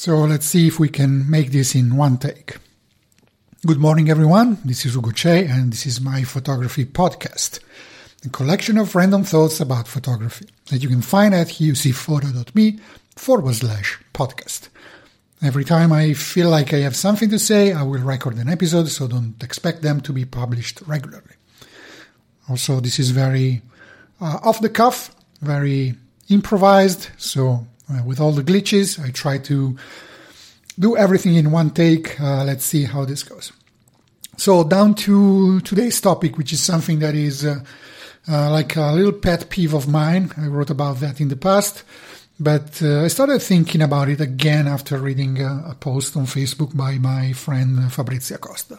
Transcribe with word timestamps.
So 0.00 0.16
let's 0.20 0.46
see 0.46 0.66
if 0.66 0.80
we 0.80 0.88
can 0.88 1.30
make 1.30 1.52
this 1.52 1.74
in 1.74 1.94
one 1.94 2.16
take. 2.16 2.56
Good 3.66 3.78
morning, 3.78 4.08
everyone. 4.08 4.56
This 4.64 4.86
is 4.86 4.96
Ugo 4.96 5.10
Cei, 5.10 5.44
and 5.44 5.70
this 5.70 5.84
is 5.84 6.00
my 6.00 6.22
photography 6.22 6.86
podcast, 6.86 7.60
a 8.24 8.30
collection 8.30 8.78
of 8.78 8.94
random 8.94 9.24
thoughts 9.24 9.60
about 9.60 9.86
photography 9.86 10.46
that 10.70 10.82
you 10.82 10.88
can 10.88 11.02
find 11.02 11.34
at 11.34 11.48
ucphoto.me 11.48 12.78
forward 13.14 13.54
slash 13.56 14.00
podcast. 14.14 14.70
Every 15.42 15.66
time 15.66 15.92
I 15.92 16.14
feel 16.14 16.48
like 16.48 16.72
I 16.72 16.78
have 16.78 16.96
something 16.96 17.28
to 17.28 17.38
say, 17.38 17.74
I 17.74 17.82
will 17.82 18.00
record 18.00 18.36
an 18.38 18.48
episode, 18.48 18.88
so 18.88 19.06
don't 19.06 19.42
expect 19.42 19.82
them 19.82 20.00
to 20.00 20.14
be 20.14 20.24
published 20.24 20.80
regularly. 20.86 21.34
Also, 22.48 22.80
this 22.80 22.98
is 22.98 23.10
very 23.10 23.60
uh, 24.18 24.38
off 24.42 24.62
the 24.62 24.70
cuff, 24.70 25.14
very 25.42 25.92
improvised, 26.30 27.10
so 27.18 27.66
uh, 27.90 28.02
with 28.04 28.20
all 28.20 28.32
the 28.32 28.42
glitches. 28.42 29.02
I 29.02 29.10
try 29.10 29.38
to 29.38 29.76
do 30.78 30.96
everything 30.96 31.34
in 31.34 31.50
one 31.50 31.70
take. 31.70 32.20
Uh, 32.20 32.44
let's 32.44 32.64
see 32.64 32.84
how 32.84 33.04
this 33.04 33.22
goes. 33.22 33.52
So 34.36 34.64
down 34.64 34.94
to 35.06 35.60
today's 35.60 36.00
topic, 36.00 36.38
which 36.38 36.52
is 36.52 36.62
something 36.62 37.00
that 37.00 37.14
is 37.14 37.44
uh, 37.44 37.60
uh, 38.28 38.50
like 38.50 38.76
a 38.76 38.92
little 38.92 39.12
pet 39.12 39.50
peeve 39.50 39.74
of 39.74 39.88
mine. 39.88 40.30
I 40.36 40.46
wrote 40.46 40.70
about 40.70 41.00
that 41.00 41.20
in 41.20 41.28
the 41.28 41.36
past, 41.36 41.82
but 42.38 42.80
uh, 42.82 43.04
I 43.04 43.08
started 43.08 43.42
thinking 43.42 43.82
about 43.82 44.08
it 44.08 44.20
again 44.20 44.66
after 44.66 44.98
reading 44.98 45.42
a, 45.42 45.70
a 45.70 45.74
post 45.74 46.16
on 46.16 46.24
Facebook 46.24 46.74
by 46.76 46.98
my 46.98 47.32
friend 47.32 47.92
Fabrizia 47.92 48.38
Costa, 48.38 48.78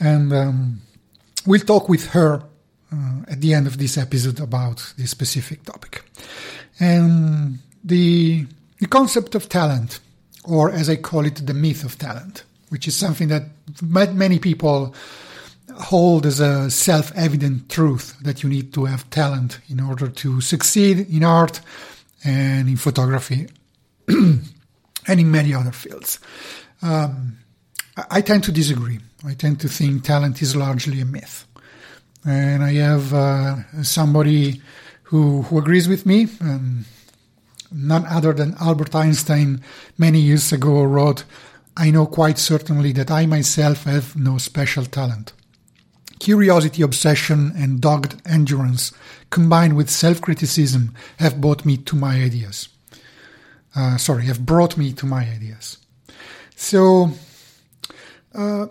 and 0.00 0.32
um, 0.32 0.80
we'll 1.46 1.60
talk 1.60 1.88
with 1.88 2.06
her 2.08 2.42
at 3.28 3.40
the 3.40 3.54
end 3.54 3.66
of 3.66 3.78
this 3.78 3.96
episode 3.96 4.40
about 4.40 4.92
this 4.98 5.10
specific 5.10 5.62
topic. 5.64 6.04
And 6.78 7.58
the, 7.84 8.46
the 8.78 8.86
concept 8.86 9.34
of 9.34 9.48
talent, 9.48 10.00
or 10.44 10.70
as 10.70 10.88
I 10.88 10.96
call 10.96 11.26
it, 11.26 11.46
the 11.46 11.54
myth 11.54 11.84
of 11.84 11.98
talent, 11.98 12.44
which 12.68 12.88
is 12.88 12.96
something 12.96 13.28
that 13.28 13.44
many 13.82 14.38
people 14.38 14.94
hold 15.76 16.26
as 16.26 16.40
a 16.40 16.70
self 16.70 17.12
evident 17.16 17.68
truth 17.68 18.16
that 18.22 18.42
you 18.42 18.48
need 18.48 18.72
to 18.74 18.84
have 18.84 19.08
talent 19.10 19.58
in 19.68 19.80
order 19.80 20.08
to 20.08 20.40
succeed 20.40 21.08
in 21.08 21.24
art 21.24 21.60
and 22.24 22.68
in 22.68 22.76
photography 22.76 23.48
and 24.08 24.50
in 25.06 25.30
many 25.30 25.54
other 25.54 25.72
fields. 25.72 26.18
Um, 26.82 27.38
I 28.10 28.20
tend 28.20 28.44
to 28.44 28.52
disagree. 28.52 29.00
I 29.24 29.34
tend 29.34 29.60
to 29.60 29.68
think 29.68 30.04
talent 30.04 30.40
is 30.42 30.56
largely 30.56 31.00
a 31.00 31.04
myth. 31.04 31.46
And 32.24 32.62
I 32.62 32.74
have 32.74 33.12
uh, 33.12 33.82
somebody 33.82 34.62
who, 35.04 35.42
who 35.42 35.58
agrees 35.58 35.88
with 35.88 36.06
me. 36.06 36.28
Um, 36.40 36.84
none 37.74 38.06
other 38.06 38.32
than 38.32 38.56
Albert 38.60 38.94
Einstein 38.94 39.62
many 39.98 40.20
years 40.20 40.52
ago 40.52 40.82
wrote, 40.82 41.24
I 41.76 41.90
know 41.90 42.06
quite 42.06 42.38
certainly 42.38 42.92
that 42.92 43.10
I 43.10 43.26
myself 43.26 43.84
have 43.84 44.14
no 44.16 44.38
special 44.38 44.84
talent. 44.84 45.32
Curiosity, 46.18 46.82
obsession, 46.82 47.52
and 47.56 47.80
dogged 47.80 48.20
endurance, 48.26 48.92
combined 49.30 49.76
with 49.76 49.90
self 49.90 50.20
criticism, 50.20 50.94
have 51.18 51.40
brought 51.40 51.64
me 51.64 51.76
to 51.78 51.96
my 51.96 52.22
ideas. 52.22 52.68
Uh, 53.74 53.96
sorry, 53.96 54.26
have 54.26 54.44
brought 54.44 54.76
me 54.76 54.92
to 54.92 55.06
my 55.06 55.24
ideas. 55.24 55.78
So, 56.54 57.10
uh, 58.34 58.66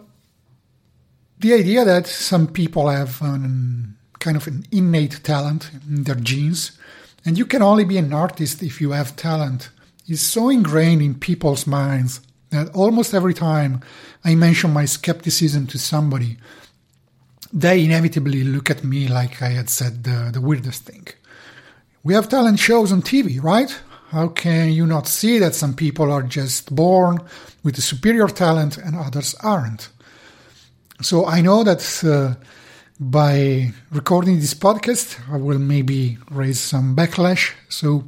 the 1.40 1.54
idea 1.54 1.84
that 1.84 2.06
some 2.08 2.48
people 2.48 2.88
have 2.88 3.20
kind 3.20 4.38
of 4.38 4.48
an 4.48 4.64
innate 4.72 5.24
talent 5.24 5.72
in 5.90 6.04
their 6.04 6.16
genes 6.16 6.78
and 7.26 7.38
you 7.38 7.46
can 7.46 7.62
only 7.62 7.84
be 7.84 7.98
an 7.98 8.14
artist 8.14 8.64
if 8.64 8.82
you 8.82 8.92
have 8.92 9.16
talent 9.16 9.70
is 10.08 10.22
so 10.22 10.50
ingrained 10.50 11.02
in 11.02 11.16
people's 11.16 11.68
minds 11.68 12.22
that 12.50 12.70
almost 12.76 13.14
every 13.14 13.34
time 13.34 13.82
I 14.26 14.36
mention 14.36 14.74
my 14.74 14.86
skepticism 14.86 15.68
to 15.68 15.80
somebody, 15.80 16.38
they 17.54 17.84
inevitably 17.84 18.44
look 18.44 18.70
at 18.70 18.84
me 18.84 19.08
like 19.08 19.42
I 19.42 19.50
had 19.50 19.70
said 19.70 20.04
the, 20.04 20.32
the 20.34 20.42
weirdest 20.42 20.84
thing. 20.84 21.08
We 22.04 22.14
have 22.14 22.30
talent 22.30 22.60
shows 22.60 22.92
on 22.92 23.02
TV, 23.02 23.42
right? 23.42 23.74
How 24.10 24.28
can 24.28 24.72
you 24.72 24.86
not 24.86 25.08
see 25.08 25.40
that 25.40 25.56
some 25.56 25.74
people 25.74 26.12
are 26.12 26.24
just 26.24 26.76
born 26.76 27.20
with 27.64 27.78
a 27.78 27.82
superior 27.82 28.28
talent 28.28 28.78
and 28.78 28.96
others 28.96 29.36
aren't? 29.36 29.90
So 31.02 31.26
I 31.26 31.42
know 31.42 31.64
that 31.64 32.04
uh, 32.04 32.36
by 33.02 33.74
recording 33.90 34.40
this 34.40 34.54
podcast, 34.54 35.20
I 35.34 35.38
will 35.38 35.58
maybe 35.58 36.20
raise 36.30 36.60
some 36.60 36.96
backlash. 36.96 37.54
So 37.68 38.04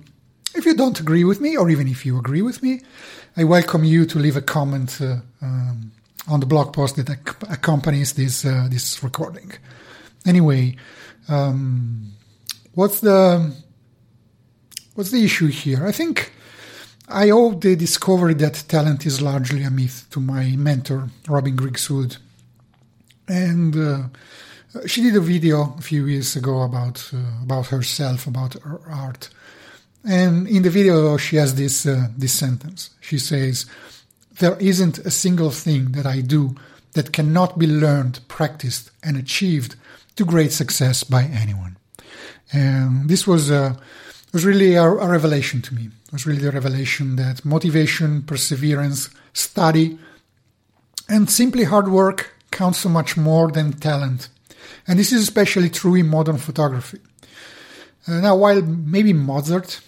if 0.53 0.67
you 0.67 0.75
don't 0.75 0.99
agree 0.99 1.23
with 1.23 1.41
me, 1.41 1.57
or 1.57 1.67
even 1.71 1.87
if 1.87 2.05
you 2.05 2.19
agree 2.19 2.43
with 2.43 2.61
me, 2.61 2.81
I 3.35 3.43
welcome 3.43 3.83
you 3.83 4.05
to 4.05 4.19
leave 4.19 4.35
a 4.35 4.41
comment 4.41 5.01
uh, 5.01 5.15
um, 5.41 5.91
on 6.27 6.39
the 6.41 6.45
blog 6.45 6.73
post 6.73 6.95
that 6.97 7.09
accompanies 7.49 8.13
this 8.13 8.45
uh, 8.45 8.67
this 8.69 9.01
recording. 9.01 9.53
Anyway, 10.27 10.77
um, 11.27 12.13
what's 12.75 12.99
the 12.99 13.51
what's 14.93 15.09
the 15.09 15.25
issue 15.25 15.47
here? 15.47 15.87
I 15.87 15.91
think 15.91 16.31
I 17.09 17.31
owe 17.31 17.51
the 17.51 17.75
discovery 17.75 18.35
that 18.35 18.63
talent 18.67 19.07
is 19.07 19.23
largely 19.23 19.63
a 19.63 19.71
myth 19.71 20.05
to 20.11 20.19
my 20.19 20.55
mentor 20.55 21.09
Robin 21.27 21.55
Griggs-Wood, 21.55 22.17
and 23.27 23.75
uh, 23.75 24.03
she 24.85 25.01
did 25.01 25.15
a 25.15 25.21
video 25.21 25.75
a 25.77 25.81
few 25.81 26.05
years 26.05 26.35
ago 26.35 26.61
about 26.61 27.09
uh, 27.13 27.17
about 27.43 27.67
herself, 27.67 28.27
about 28.27 28.53
her 28.61 28.81
art, 28.89 29.29
and 30.03 30.47
in 30.47 30.63
the 30.63 30.69
video 30.69 31.17
she 31.17 31.35
has 31.35 31.55
this 31.55 31.85
uh, 31.85 32.07
this 32.17 32.33
sentence. 32.33 32.89
She 33.01 33.17
says, 33.17 33.65
"There 34.39 34.57
isn't 34.59 34.99
a 34.99 35.11
single 35.11 35.51
thing 35.51 35.91
that 35.91 36.05
I 36.05 36.21
do 36.21 36.55
that 36.93 37.13
cannot 37.13 37.57
be 37.59 37.67
learned, 37.67 38.19
practiced, 38.27 38.91
and 39.03 39.17
achieved 39.17 39.75
to 40.15 40.25
great 40.25 40.51
success 40.51 41.03
by 41.03 41.23
anyone." 41.23 41.77
And 42.51 43.09
this 43.09 43.27
was 43.27 43.51
uh, 43.51 43.75
was 44.31 44.45
really 44.45 44.75
a, 44.75 44.83
a 44.83 45.07
revelation 45.07 45.61
to 45.63 45.75
me. 45.75 45.89
It 46.07 46.13
was 46.13 46.25
really 46.25 46.47
a 46.47 46.51
revelation 46.51 47.15
that 47.17 47.45
motivation, 47.45 48.23
perseverance, 48.23 49.09
study, 49.33 49.99
and 51.07 51.29
simply 51.29 51.63
hard 51.65 51.89
work 51.89 52.31
count 52.49 52.75
so 52.75 52.89
much 52.89 53.17
more 53.17 53.51
than 53.51 53.73
talent 53.73 54.29
and 54.87 54.99
this 54.99 55.11
is 55.11 55.21
especially 55.21 55.69
true 55.69 55.95
in 55.95 56.07
modern 56.07 56.37
photography. 56.37 56.99
Uh, 58.07 58.19
now, 58.19 58.35
while 58.35 58.61
maybe 58.61 59.13
Mozart 59.13 59.81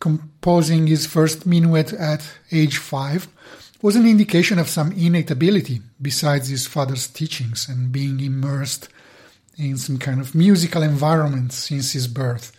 composing 0.00 0.86
his 0.86 1.06
first 1.06 1.46
minuet 1.46 1.92
at 1.92 2.26
age 2.50 2.78
five 2.78 3.28
was 3.82 3.96
an 3.96 4.06
indication 4.06 4.58
of 4.58 4.68
some 4.68 4.92
innate 4.92 5.30
ability 5.30 5.80
besides 6.00 6.48
his 6.48 6.66
father's 6.66 7.06
teachings 7.06 7.68
and 7.68 7.92
being 7.92 8.20
immersed 8.20 8.88
in 9.56 9.76
some 9.76 9.98
kind 9.98 10.20
of 10.20 10.34
musical 10.34 10.82
environment 10.82 11.52
since 11.52 11.92
his 11.92 12.08
birth. 12.08 12.52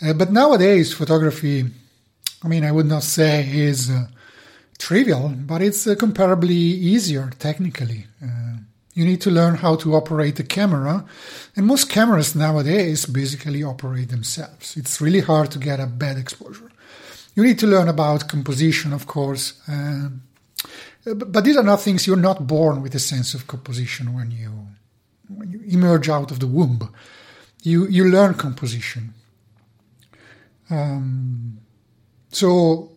Uh, 0.00 0.12
but 0.12 0.30
nowadays, 0.30 0.92
photography, 0.92 1.64
I 2.42 2.48
mean, 2.48 2.64
I 2.64 2.72
would 2.72 2.86
not 2.86 3.02
say 3.02 3.48
is 3.48 3.90
uh, 3.90 4.06
trivial, 4.78 5.28
but 5.28 5.62
it's 5.62 5.86
uh, 5.86 5.94
comparably 5.94 6.50
easier 6.50 7.30
technically. 7.38 8.06
You 8.96 9.04
need 9.04 9.20
to 9.20 9.30
learn 9.30 9.56
how 9.56 9.76
to 9.76 9.94
operate 9.94 10.36
the 10.36 10.42
camera. 10.42 11.04
And 11.54 11.66
most 11.66 11.90
cameras 11.90 12.34
nowadays 12.34 13.04
basically 13.04 13.62
operate 13.62 14.08
themselves. 14.08 14.74
It's 14.74 15.02
really 15.02 15.20
hard 15.20 15.50
to 15.50 15.58
get 15.58 15.80
a 15.80 15.86
bad 15.86 16.16
exposure. 16.16 16.70
You 17.34 17.44
need 17.44 17.58
to 17.58 17.66
learn 17.66 17.88
about 17.88 18.26
composition, 18.26 18.94
of 18.94 19.06
course. 19.06 19.60
Uh, 19.68 20.08
but 21.04 21.44
these 21.44 21.58
are 21.58 21.62
not 21.62 21.82
things 21.82 22.06
you're 22.06 22.16
not 22.16 22.46
born 22.46 22.80
with 22.80 22.94
a 22.94 22.98
sense 22.98 23.34
of 23.34 23.46
composition 23.46 24.14
when 24.14 24.30
you 24.30 24.50
when 25.28 25.50
you 25.50 25.60
emerge 25.66 26.08
out 26.08 26.30
of 26.30 26.40
the 26.40 26.46
womb. 26.46 26.90
You 27.62 27.86
you 27.88 28.06
learn 28.06 28.32
composition. 28.32 29.12
Um, 30.70 31.58
so 32.30 32.92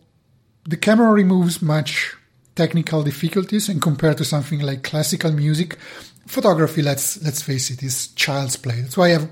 the 0.64 0.78
camera 0.78 1.12
removes 1.12 1.60
much 1.60 2.16
technical 2.60 3.02
difficulties 3.02 3.70
and 3.70 3.80
compared 3.80 4.18
to 4.18 4.24
something 4.24 4.60
like 4.60 4.82
classical 4.82 5.32
music, 5.32 5.78
photography, 6.26 6.82
let's 6.82 7.06
let's 7.24 7.42
face 7.42 7.70
it, 7.70 7.82
is 7.82 8.08
child's 8.24 8.56
play. 8.56 8.78
That's 8.82 8.98
why 8.98 9.08
have, 9.16 9.28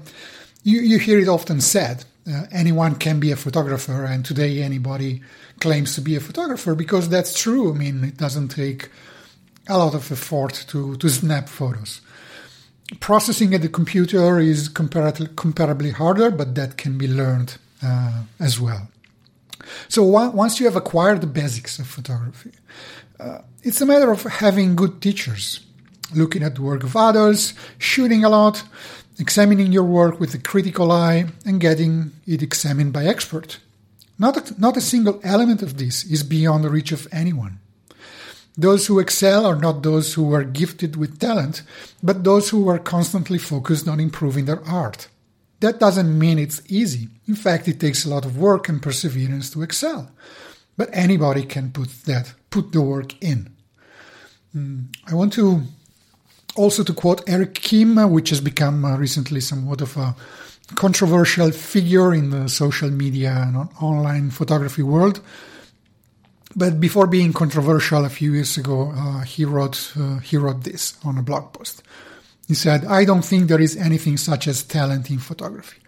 you 0.62 0.80
you 0.90 0.98
hear 0.98 1.19
it 1.19 1.28
often 1.28 1.60
said. 1.60 2.04
Uh, 2.26 2.44
anyone 2.62 2.94
can 2.94 3.20
be 3.20 3.30
a 3.32 3.36
photographer, 3.36 4.04
and 4.12 4.25
today 4.25 4.62
anybody 4.62 5.22
claims 5.60 5.94
to 5.94 6.00
be 6.00 6.14
a 6.16 6.20
photographer 6.20 6.75
because 6.75 7.08
that's 7.08 7.32
true. 7.44 7.64
I 7.72 7.76
mean, 7.76 8.04
it 8.04 8.16
doesn't 8.16 8.48
take 8.48 8.90
a 9.66 9.76
lot 9.76 9.94
of 9.94 10.10
effort 10.10 10.54
to 10.70 10.96
to 10.96 11.08
snap 11.08 11.48
photos. 11.48 12.00
Processing 13.00 13.54
at 13.54 13.60
the 13.60 13.69
computer 13.69 14.40
is 14.40 14.60
comparably 14.70 15.92
harder, 15.92 16.31
but 16.31 16.54
that 16.54 16.70
can 16.82 16.96
be 16.96 17.08
learned 17.20 17.50
uh, 17.88 18.22
as 18.40 18.58
well. 18.58 18.84
So 19.88 20.02
once 20.42 20.60
you 20.60 20.66
have 20.66 20.76
acquired 20.76 21.20
the 21.20 21.26
basics 21.26 21.78
of 21.78 21.86
photography, 21.86 22.52
uh, 23.20 23.38
it's 23.62 23.81
a 23.81 23.87
matter 23.87 24.11
of 24.11 24.23
having 24.23 24.76
good 24.76 25.00
teachers, 25.03 25.61
looking 26.15 26.43
at 26.43 26.55
the 26.55 26.62
work 26.62 26.85
of 26.85 26.97
others, 26.97 27.55
shooting 27.79 28.25
a 28.25 28.29
lot, 28.29 28.62
examining 29.19 29.73
your 29.73 29.85
work 29.85 30.20
with 30.20 30.35
a 30.35 30.38
critical 30.38 30.93
eye, 30.93 31.26
and 31.44 31.61
getting 31.61 32.12
it 32.26 32.43
examined 32.43 32.93
by 32.93 33.05
expert. 33.05 33.59
Not 34.19 34.37
a, 34.37 34.61
not 34.61 34.76
a 34.76 34.81
single 34.81 35.20
element 35.23 35.62
of 35.62 35.79
this 35.79 36.05
is 36.05 36.23
beyond 36.23 36.65
the 36.65 36.70
reach 36.70 36.93
of 36.93 37.09
anyone. 37.12 37.61
Those 38.56 38.88
who 38.88 38.99
excel 38.99 39.47
are 39.47 39.55
not 39.55 39.85
those 39.85 40.15
who 40.15 40.25
were 40.25 40.43
gifted 40.43 40.97
with 40.97 41.20
talent, 41.20 41.62
but 42.03 42.25
those 42.25 42.50
who 42.50 42.65
were 42.65 42.81
constantly 42.81 43.38
focused 43.38 43.87
on 43.87 44.00
improving 44.00 44.47
their 44.47 44.65
art. 44.67 45.09
That 45.61 45.79
doesn't 45.79 46.19
mean 46.19 46.38
it's 46.38 46.62
easy. 46.69 47.09
In 47.26 47.37
fact, 47.37 47.69
it 47.69 47.79
takes 47.79 48.05
a 48.05 48.09
lot 48.09 48.25
of 48.25 48.37
work 48.37 48.69
and 48.69 48.82
perseverance 48.82 49.50
to 49.50 49.62
excel. 49.62 50.11
But 50.78 50.88
anybody 50.92 51.42
can 51.42 51.72
put 51.72 51.90
that, 52.06 52.32
put 52.50 52.72
the 52.72 52.80
work 52.80 53.20
in. 53.22 53.50
Mm, 54.56 54.86
I 55.06 55.14
want 55.14 55.34
to 55.34 55.64
also 56.56 56.84
to 56.84 56.94
quote 56.94 57.28
Eric 57.28 57.54
Kim, 57.54 57.96
which 58.10 58.30
has 58.30 58.40
become 58.40 58.84
uh, 58.84 58.96
recently 58.96 59.40
somewhat 59.40 59.80
of 59.80 59.96
a 59.96 60.14
controversial 60.76 61.50
figure 61.50 62.14
in 62.14 62.30
the 62.30 62.48
social 62.48 62.90
media 62.90 63.44
and 63.46 63.69
online 63.82 64.30
photography 64.30 64.82
world. 64.82 65.20
But 66.54 66.81
before 66.81 67.08
being 67.08 67.32
controversial 67.32 68.04
a 68.04 68.08
few 68.08 68.34
years 68.34 68.56
ago, 68.56 68.92
uh, 68.94 69.20
he 69.22 69.44
wrote 69.44 69.92
uh, 69.98 70.19
he 70.19 70.36
wrote 70.36 70.62
this 70.62 70.96
on 71.04 71.19
a 71.19 71.22
blog 71.22 71.52
post. 71.52 71.82
He 72.46 72.54
said, 72.54 72.84
"I 72.84 73.04
don't 73.04 73.24
think 73.24 73.48
there 73.48 73.60
is 73.60 73.76
anything 73.76 74.16
such 74.16 74.46
as 74.46 74.62
talent 74.62 75.10
in 75.10 75.19
photography. 75.19 75.81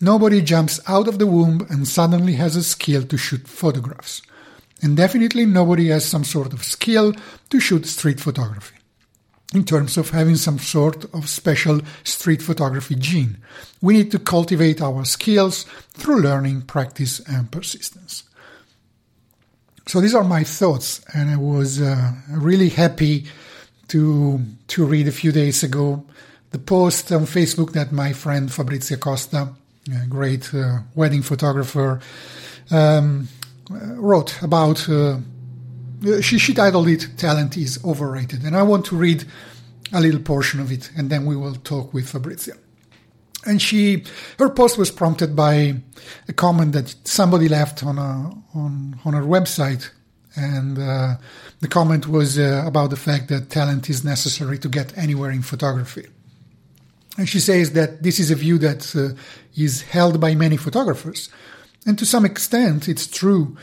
Nobody 0.00 0.42
jumps 0.42 0.80
out 0.86 1.08
of 1.08 1.18
the 1.18 1.26
womb 1.26 1.66
and 1.70 1.88
suddenly 1.88 2.34
has 2.34 2.56
a 2.56 2.62
skill 2.62 3.02
to 3.04 3.16
shoot 3.16 3.48
photographs, 3.48 4.22
and 4.82 4.96
definitely 4.96 5.46
nobody 5.46 5.88
has 5.88 6.04
some 6.04 6.24
sort 6.24 6.52
of 6.52 6.64
skill 6.64 7.14
to 7.50 7.60
shoot 7.60 7.86
street 7.86 8.20
photography." 8.20 8.76
in 9.54 9.64
terms 9.64 9.96
of 9.96 10.10
having 10.10 10.36
some 10.36 10.58
sort 10.58 11.04
of 11.14 11.28
special 11.28 11.80
street 12.04 12.42
photography 12.42 12.94
gene. 12.96 13.38
We 13.80 13.94
need 13.94 14.10
to 14.10 14.18
cultivate 14.18 14.82
our 14.82 15.04
skills 15.04 15.64
through 15.92 16.20
learning, 16.20 16.62
practice, 16.62 17.20
and 17.20 17.50
persistence. 17.50 18.24
So 19.86 20.00
these 20.00 20.14
are 20.14 20.24
my 20.24 20.42
thoughts, 20.42 21.00
and 21.14 21.30
I 21.30 21.36
was 21.36 21.80
uh, 21.80 22.12
really 22.28 22.70
happy 22.70 23.26
to 23.88 24.40
to 24.66 24.84
read 24.84 25.06
a 25.06 25.12
few 25.12 25.30
days 25.30 25.62
ago 25.62 26.04
the 26.50 26.58
post 26.58 27.12
on 27.12 27.22
Facebook 27.22 27.72
that 27.72 27.92
my 27.92 28.12
friend 28.12 28.52
Fabrizia 28.52 28.96
Costa, 28.96 29.54
great 30.08 30.52
uh, 30.54 30.78
wedding 30.94 31.22
photographer, 31.22 32.00
um, 32.70 33.28
wrote 33.70 34.40
about. 34.42 34.88
Uh, 34.88 35.18
she, 36.20 36.38
she 36.38 36.54
titled 36.54 36.88
it 36.88 37.08
"Talent 37.16 37.56
is 37.56 37.82
Overrated," 37.84 38.44
and 38.44 38.56
I 38.56 38.62
want 38.62 38.84
to 38.86 38.96
read 38.96 39.24
a 39.92 40.00
little 40.00 40.20
portion 40.20 40.60
of 40.60 40.70
it, 40.70 40.90
and 40.96 41.10
then 41.10 41.26
we 41.26 41.36
will 41.36 41.54
talk 41.54 41.94
with 41.94 42.08
Fabrizia 42.08 42.54
and 43.46 43.62
she 43.62 44.04
her 44.38 44.50
post 44.50 44.76
was 44.76 44.90
prompted 44.90 45.34
by 45.34 45.74
a 46.28 46.32
comment 46.32 46.72
that 46.72 46.94
somebody 47.04 47.48
left 47.48 47.82
on 47.84 47.98
a 47.98 48.32
on 48.54 48.98
on 49.04 49.14
her 49.14 49.22
website 49.22 49.90
and 50.34 50.78
uh, 50.78 51.16
the 51.60 51.68
comment 51.68 52.06
was 52.06 52.38
uh, 52.38 52.62
about 52.66 52.90
the 52.90 52.96
fact 52.96 53.28
that 53.28 53.48
talent 53.48 53.88
is 53.88 54.04
necessary 54.04 54.58
to 54.58 54.68
get 54.68 54.96
anywhere 54.98 55.30
in 55.30 55.42
photography 55.42 56.06
and 57.16 57.28
she 57.28 57.40
says 57.40 57.72
that 57.72 58.02
this 58.02 58.18
is 58.18 58.30
a 58.30 58.34
view 58.34 58.58
that 58.58 58.94
uh, 58.96 59.18
is 59.56 59.82
held 59.82 60.20
by 60.20 60.34
many 60.34 60.56
photographers 60.56 61.28
and 61.86 61.98
to 61.98 62.06
some 62.06 62.24
extent 62.24 62.88
it's 62.88 63.06
true 63.06 63.56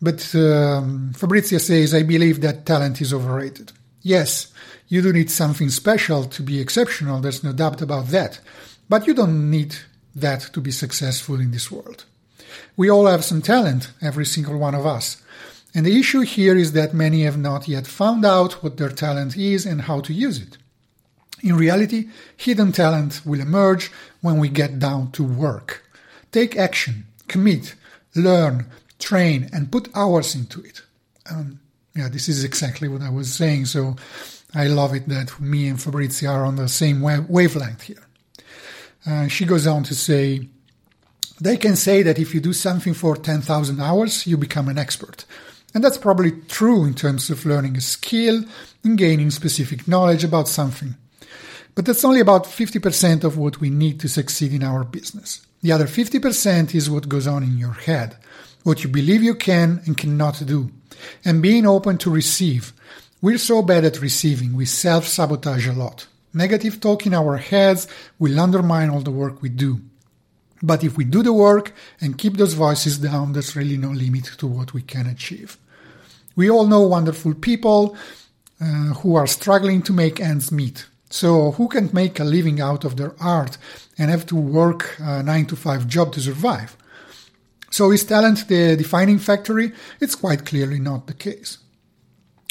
but 0.00 0.34
um, 0.34 1.12
fabrizia 1.14 1.58
says 1.58 1.94
i 1.94 2.02
believe 2.02 2.40
that 2.40 2.66
talent 2.66 3.00
is 3.00 3.12
overrated 3.12 3.72
yes 4.02 4.52
you 4.88 5.02
do 5.02 5.12
need 5.12 5.30
something 5.30 5.68
special 5.68 6.24
to 6.24 6.42
be 6.42 6.60
exceptional 6.60 7.20
there's 7.20 7.44
no 7.44 7.52
doubt 7.52 7.82
about 7.82 8.08
that 8.08 8.40
but 8.88 9.06
you 9.06 9.14
don't 9.14 9.50
need 9.50 9.76
that 10.14 10.40
to 10.52 10.60
be 10.60 10.70
successful 10.70 11.40
in 11.40 11.50
this 11.50 11.70
world. 11.70 12.04
We 12.76 12.90
all 12.90 13.06
have 13.06 13.24
some 13.24 13.42
talent, 13.42 13.92
every 14.00 14.24
single 14.24 14.58
one 14.58 14.74
of 14.74 14.86
us. 14.86 15.22
And 15.74 15.84
the 15.84 15.98
issue 15.98 16.20
here 16.20 16.56
is 16.56 16.72
that 16.72 16.94
many 16.94 17.22
have 17.22 17.38
not 17.38 17.68
yet 17.68 17.86
found 17.86 18.24
out 18.24 18.62
what 18.62 18.78
their 18.78 18.88
talent 18.88 19.36
is 19.36 19.66
and 19.66 19.82
how 19.82 20.00
to 20.00 20.12
use 20.12 20.40
it. 20.40 20.56
In 21.42 21.56
reality, 21.56 22.08
hidden 22.36 22.72
talent 22.72 23.22
will 23.24 23.40
emerge 23.40 23.90
when 24.20 24.38
we 24.38 24.48
get 24.48 24.78
down 24.78 25.12
to 25.12 25.22
work. 25.22 25.84
Take 26.32 26.56
action, 26.56 27.06
commit, 27.28 27.74
learn, 28.14 28.66
train, 28.98 29.48
and 29.52 29.70
put 29.70 29.88
hours 29.94 30.34
into 30.34 30.60
it. 30.60 30.82
Um, 31.30 31.60
yeah, 31.94 32.08
this 32.08 32.28
is 32.28 32.44
exactly 32.44 32.88
what 32.88 33.02
I 33.02 33.10
was 33.10 33.32
saying. 33.32 33.66
So 33.66 33.96
I 34.54 34.66
love 34.66 34.94
it 34.94 35.08
that 35.08 35.40
me 35.40 35.68
and 35.68 35.80
Fabrizia 35.80 36.30
are 36.30 36.44
on 36.44 36.56
the 36.56 36.68
same 36.68 37.00
wavelength 37.00 37.82
here. 37.82 38.06
Uh, 39.06 39.28
she 39.28 39.44
goes 39.44 39.66
on 39.66 39.84
to 39.84 39.94
say, 39.94 40.48
they 41.40 41.56
can 41.56 41.76
say 41.76 42.02
that 42.02 42.18
if 42.18 42.34
you 42.34 42.40
do 42.40 42.52
something 42.52 42.94
for 42.94 43.16
10,000 43.16 43.80
hours, 43.80 44.26
you 44.26 44.36
become 44.36 44.68
an 44.68 44.78
expert. 44.78 45.24
And 45.74 45.84
that's 45.84 45.98
probably 45.98 46.32
true 46.48 46.84
in 46.84 46.94
terms 46.94 47.30
of 47.30 47.46
learning 47.46 47.76
a 47.76 47.80
skill 47.80 48.42
and 48.82 48.98
gaining 48.98 49.30
specific 49.30 49.86
knowledge 49.86 50.24
about 50.24 50.48
something. 50.48 50.96
But 51.78 51.84
that's 51.84 52.04
only 52.04 52.18
about 52.18 52.42
50% 52.42 53.22
of 53.22 53.38
what 53.38 53.60
we 53.60 53.70
need 53.70 54.00
to 54.00 54.08
succeed 54.08 54.52
in 54.52 54.64
our 54.64 54.82
business. 54.82 55.46
The 55.62 55.70
other 55.70 55.86
50% 55.86 56.74
is 56.74 56.90
what 56.90 57.08
goes 57.08 57.28
on 57.28 57.44
in 57.44 57.56
your 57.56 57.74
head, 57.74 58.16
what 58.64 58.82
you 58.82 58.90
believe 58.90 59.22
you 59.22 59.36
can 59.36 59.80
and 59.86 59.96
cannot 59.96 60.44
do, 60.44 60.72
and 61.24 61.40
being 61.40 61.66
open 61.66 61.96
to 61.98 62.10
receive. 62.10 62.72
We're 63.22 63.38
so 63.38 63.62
bad 63.62 63.84
at 63.84 64.00
receiving, 64.00 64.56
we 64.56 64.64
self 64.64 65.06
sabotage 65.06 65.68
a 65.68 65.72
lot. 65.72 66.08
Negative 66.34 66.80
talk 66.80 67.06
in 67.06 67.14
our 67.14 67.36
heads 67.36 67.86
will 68.18 68.40
undermine 68.40 68.90
all 68.90 69.02
the 69.02 69.12
work 69.12 69.40
we 69.40 69.48
do. 69.48 69.80
But 70.60 70.82
if 70.82 70.96
we 70.96 71.04
do 71.04 71.22
the 71.22 71.32
work 71.32 71.72
and 72.00 72.18
keep 72.18 72.38
those 72.38 72.54
voices 72.54 72.98
down, 72.98 73.34
there's 73.34 73.54
really 73.54 73.76
no 73.76 73.90
limit 73.90 74.24
to 74.38 74.48
what 74.48 74.74
we 74.74 74.82
can 74.82 75.06
achieve. 75.06 75.56
We 76.34 76.50
all 76.50 76.66
know 76.66 76.80
wonderful 76.80 77.34
people 77.34 77.96
uh, 78.60 78.94
who 78.94 79.14
are 79.14 79.28
struggling 79.28 79.80
to 79.82 79.92
make 79.92 80.18
ends 80.18 80.50
meet. 80.50 80.84
So, 81.10 81.52
who 81.52 81.68
can 81.68 81.90
make 81.92 82.20
a 82.20 82.24
living 82.24 82.60
out 82.60 82.84
of 82.84 82.96
their 82.96 83.14
art 83.20 83.56
and 83.96 84.10
have 84.10 84.26
to 84.26 84.36
work 84.36 84.96
a 84.98 85.22
9 85.22 85.46
to 85.46 85.56
5 85.56 85.86
job 85.88 86.12
to 86.12 86.20
survive? 86.20 86.76
So, 87.70 87.90
is 87.92 88.04
talent 88.04 88.46
the 88.48 88.76
defining 88.76 89.18
factor? 89.18 89.58
It's 90.00 90.14
quite 90.14 90.44
clearly 90.44 90.78
not 90.78 91.06
the 91.06 91.14
case. 91.14 91.58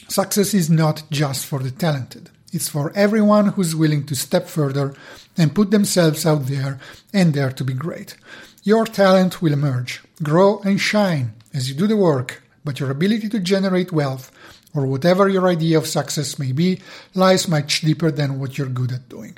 Success 0.07 0.53
is 0.53 0.69
not 0.69 1.03
just 1.11 1.45
for 1.45 1.59
the 1.59 1.71
talented. 1.71 2.29
It's 2.53 2.69
for 2.69 2.93
everyone 2.95 3.47
who's 3.49 3.75
willing 3.75 4.05
to 4.05 4.15
step 4.15 4.47
further 4.47 4.95
and 5.37 5.53
put 5.53 5.69
themselves 5.69 6.25
out 6.25 6.47
there 6.47 6.79
and 7.13 7.33
dare 7.33 7.51
to 7.51 7.63
be 7.63 7.73
great. 7.73 8.15
Your 8.63 8.85
talent 8.85 9.41
will 9.41 9.53
emerge, 9.53 10.01
grow, 10.23 10.59
and 10.59 10.79
shine 10.79 11.33
as 11.53 11.69
you 11.69 11.75
do 11.75 11.87
the 11.87 11.97
work, 11.97 12.41
but 12.63 12.79
your 12.79 12.89
ability 12.89 13.29
to 13.29 13.39
generate 13.39 13.91
wealth, 13.91 14.31
or 14.73 14.85
whatever 14.85 15.27
your 15.27 15.47
idea 15.47 15.77
of 15.77 15.87
success 15.87 16.37
may 16.37 16.51
be, 16.51 16.81
lies 17.13 17.47
much 17.47 17.81
deeper 17.81 18.11
than 18.11 18.39
what 18.39 18.57
you're 18.57 18.67
good 18.67 18.91
at 18.91 19.09
doing. 19.09 19.37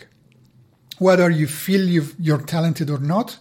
Whether 0.97 1.29
you 1.29 1.47
feel 1.47 1.87
you 1.87 2.35
are 2.35 2.41
talented 2.41 2.89
or 2.89 2.99
not, 2.99 3.37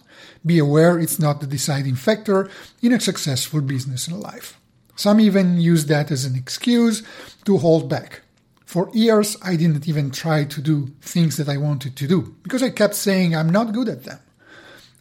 be 0.46 0.58
aware 0.58 0.98
it's 0.98 1.18
not 1.18 1.40
the 1.40 1.46
deciding 1.46 1.96
factor 1.96 2.48
in 2.82 2.92
a 2.92 3.00
successful 3.00 3.60
business 3.60 4.06
and 4.06 4.20
life. 4.20 4.58
Some 4.94 5.20
even 5.20 5.60
use 5.60 5.86
that 5.86 6.10
as 6.10 6.24
an 6.24 6.36
excuse 6.36 7.02
to 7.44 7.58
hold 7.58 7.88
back. 7.88 8.22
For 8.64 8.90
years, 8.92 9.36
I 9.42 9.56
didn't 9.56 9.88
even 9.88 10.10
try 10.10 10.44
to 10.44 10.60
do 10.60 10.88
things 11.00 11.36
that 11.36 11.48
I 11.48 11.56
wanted 11.56 11.96
to 11.96 12.06
do 12.06 12.36
because 12.42 12.62
I 12.62 12.70
kept 12.70 12.94
saying 12.94 13.34
I'm 13.34 13.50
not 13.50 13.72
good 13.72 13.88
at 13.88 14.04
them. 14.04 14.18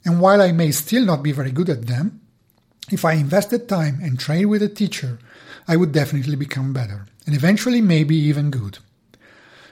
And 0.05 0.21
while 0.21 0.41
I 0.41 0.51
may 0.51 0.71
still 0.71 1.03
not 1.03 1.21
be 1.21 1.33
very 1.33 1.51
good 1.51 1.69
at 1.69 1.85
them, 1.85 2.21
if 2.91 3.03
I 3.03 3.13
invested 3.13 3.67
time 3.67 3.99
and 4.01 4.17
trained 4.17 4.49
with 4.49 4.63
a 4.63 4.69
teacher, 4.69 5.19
I 5.67 5.75
would 5.75 5.91
definitely 5.91 6.35
become 6.35 6.73
better 6.73 7.05
and 7.25 7.35
eventually 7.35 7.81
maybe 7.81 8.15
even 8.15 8.49
good. 8.51 8.79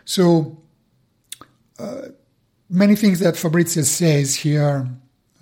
So, 0.03 0.57
uh, 1.79 2.09
many 2.69 2.95
things 2.95 3.19
that 3.19 3.37
Fabrizia 3.37 3.83
says 3.83 4.35
here 4.35 4.87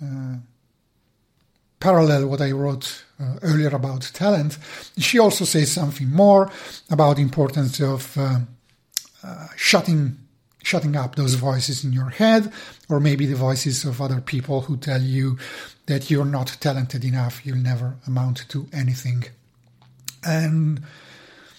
uh, 0.02 0.36
parallel 1.80 2.28
what 2.28 2.40
I 2.40 2.50
wrote 2.52 3.04
uh, 3.20 3.36
earlier 3.42 3.68
about 3.68 4.10
talent, 4.14 4.58
she 4.98 5.18
also 5.18 5.44
says 5.44 5.70
something 5.70 6.08
more 6.10 6.50
about 6.90 7.16
the 7.16 7.22
importance 7.22 7.80
of 7.80 8.16
uh, 8.16 8.38
uh, 9.22 9.46
shutting 9.56 10.16
shutting 10.62 10.96
up 10.96 11.14
those 11.14 11.34
voices 11.34 11.84
in 11.84 11.92
your 11.92 12.08
head, 12.08 12.50
or 12.88 12.98
maybe 12.98 13.26
the 13.26 13.36
voices 13.36 13.84
of 13.84 14.00
other 14.00 14.20
people 14.20 14.62
who 14.62 14.78
tell 14.78 15.02
you 15.02 15.36
that 15.86 16.10
you're 16.10 16.24
not 16.24 16.56
talented 16.58 17.04
enough, 17.04 17.44
you'll 17.44 17.58
never 17.58 17.96
amount 18.06 18.48
to 18.48 18.66
anything, 18.72 19.24
and 20.24 20.82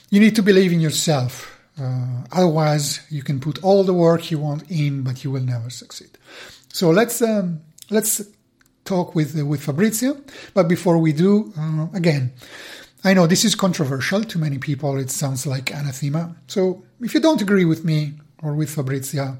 you 0.10 0.19
need 0.19 0.36
to 0.36 0.43
believe 0.43 0.72
in 0.72 0.81
yourself. 0.81 1.51
Uh, 1.79 2.24
otherwise, 2.31 3.01
you 3.10 3.22
can 3.22 3.39
put 3.39 3.63
all 3.63 3.84
the 3.84 3.93
work 3.93 4.31
you 4.31 4.39
want 4.39 4.69
in, 4.69 5.03
but 5.03 5.24
you 5.24 5.31
will 5.31 5.43
never 5.43 5.69
succeed. 5.69 6.17
So 6.72 6.89
let's 6.89 7.22
um, 7.22 7.62
let's 7.89 8.22
talk 8.86 9.15
with 9.15 9.38
uh, 9.38 9.45
with 9.45 9.62
Fabrizio. 9.63 10.17
But 10.53 10.67
before 10.67 10.98
we 10.98 11.12
do, 11.12 11.53
uh, 11.57 11.88
again, 11.93 12.31
I 13.03 13.13
know 13.13 13.27
this 13.27 13.43
is 13.43 13.55
controversial 13.55 14.24
to 14.24 14.39
many 14.39 14.57
people. 14.57 14.98
It 14.98 15.12
sounds 15.12 15.45
like 15.45 15.72
anathema. 15.72 16.36
So 16.48 16.84
if 17.01 17.13
you 17.13 17.19
don't 17.19 17.41
agree 17.41 17.65
with 17.65 17.84
me 17.84 18.13
or 18.41 18.53
with 18.53 18.69
Fabrizia, 18.69 19.38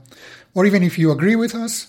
or 0.54 0.66
even 0.66 0.84
if 0.84 1.00
you 1.00 1.12
agree 1.12 1.36
with 1.36 1.56
us, 1.56 1.88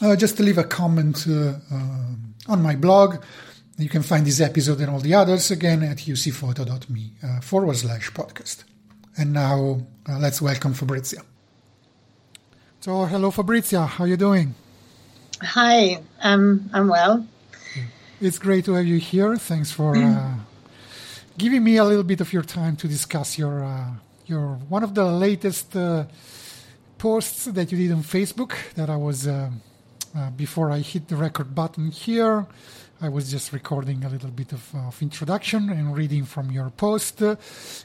uh, 0.00 0.16
just 0.16 0.40
leave 0.40 0.58
a 0.58 0.64
comment 0.64 1.26
uh, 1.28 1.54
uh, 1.72 2.14
on 2.48 2.62
my 2.62 2.74
blog. 2.76 3.22
You 3.76 3.88
can 3.88 4.02
find 4.02 4.24
this 4.24 4.40
episode 4.40 4.80
and 4.80 4.90
all 4.90 5.00
the 5.00 5.14
others 5.14 5.50
again 5.50 5.82
at 5.82 6.06
ucphoto.me 6.06 7.12
uh, 7.24 7.40
forward 7.40 7.76
slash 7.76 8.10
podcast. 8.12 8.62
And 9.16 9.32
now 9.32 9.80
uh, 10.08 10.18
let's 10.18 10.40
welcome 10.40 10.74
Fabrizia. 10.74 11.22
So, 12.80 13.04
hello, 13.06 13.32
Fabrizia. 13.32 13.86
How 13.86 14.04
are 14.04 14.06
you 14.06 14.16
doing? 14.16 14.54
Hi, 15.42 16.00
um, 16.20 16.70
I'm 16.72 16.86
well. 16.86 17.26
It's 18.20 18.38
great 18.38 18.64
to 18.66 18.74
have 18.74 18.86
you 18.86 18.98
here. 18.98 19.36
Thanks 19.36 19.72
for 19.72 19.96
uh, 19.96 20.34
giving 21.38 21.64
me 21.64 21.76
a 21.76 21.84
little 21.84 22.04
bit 22.04 22.20
of 22.20 22.32
your 22.32 22.44
time 22.44 22.76
to 22.76 22.86
discuss 22.86 23.36
your 23.36 23.64
uh, 23.64 23.90
your 24.26 24.54
one 24.68 24.84
of 24.84 24.94
the 24.94 25.04
latest 25.04 25.74
uh, 25.74 26.04
posts 26.98 27.46
that 27.46 27.72
you 27.72 27.78
did 27.78 27.90
on 27.90 28.04
Facebook. 28.04 28.52
That 28.74 28.88
I 28.88 28.96
was 28.96 29.26
uh, 29.26 29.50
uh, 30.16 30.30
before 30.30 30.70
I 30.70 30.78
hit 30.78 31.08
the 31.08 31.16
record 31.16 31.54
button 31.54 31.90
here. 31.90 32.46
I 33.04 33.10
was 33.10 33.30
just 33.30 33.52
recording 33.52 34.02
a 34.02 34.08
little 34.08 34.30
bit 34.30 34.52
of, 34.52 34.74
of 34.74 35.02
introduction 35.02 35.68
and 35.68 35.94
reading 35.94 36.24
from 36.24 36.50
your 36.50 36.70
post, 36.70 37.20
uh, 37.20 37.36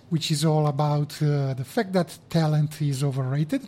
which 0.10 0.32
is 0.32 0.46
all 0.46 0.66
about 0.68 1.10
the 1.20 1.66
fact 1.66 1.92
that 1.92 2.18
talent 2.30 2.82
is 2.82 3.04
overrated 3.04 3.68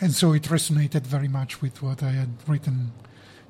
and 0.00 0.14
so 0.14 0.32
it 0.32 0.44
resonated 0.44 1.02
very 1.02 1.28
much 1.28 1.60
with 1.60 1.82
what 1.82 2.02
I 2.02 2.12
had 2.12 2.30
written 2.48 2.90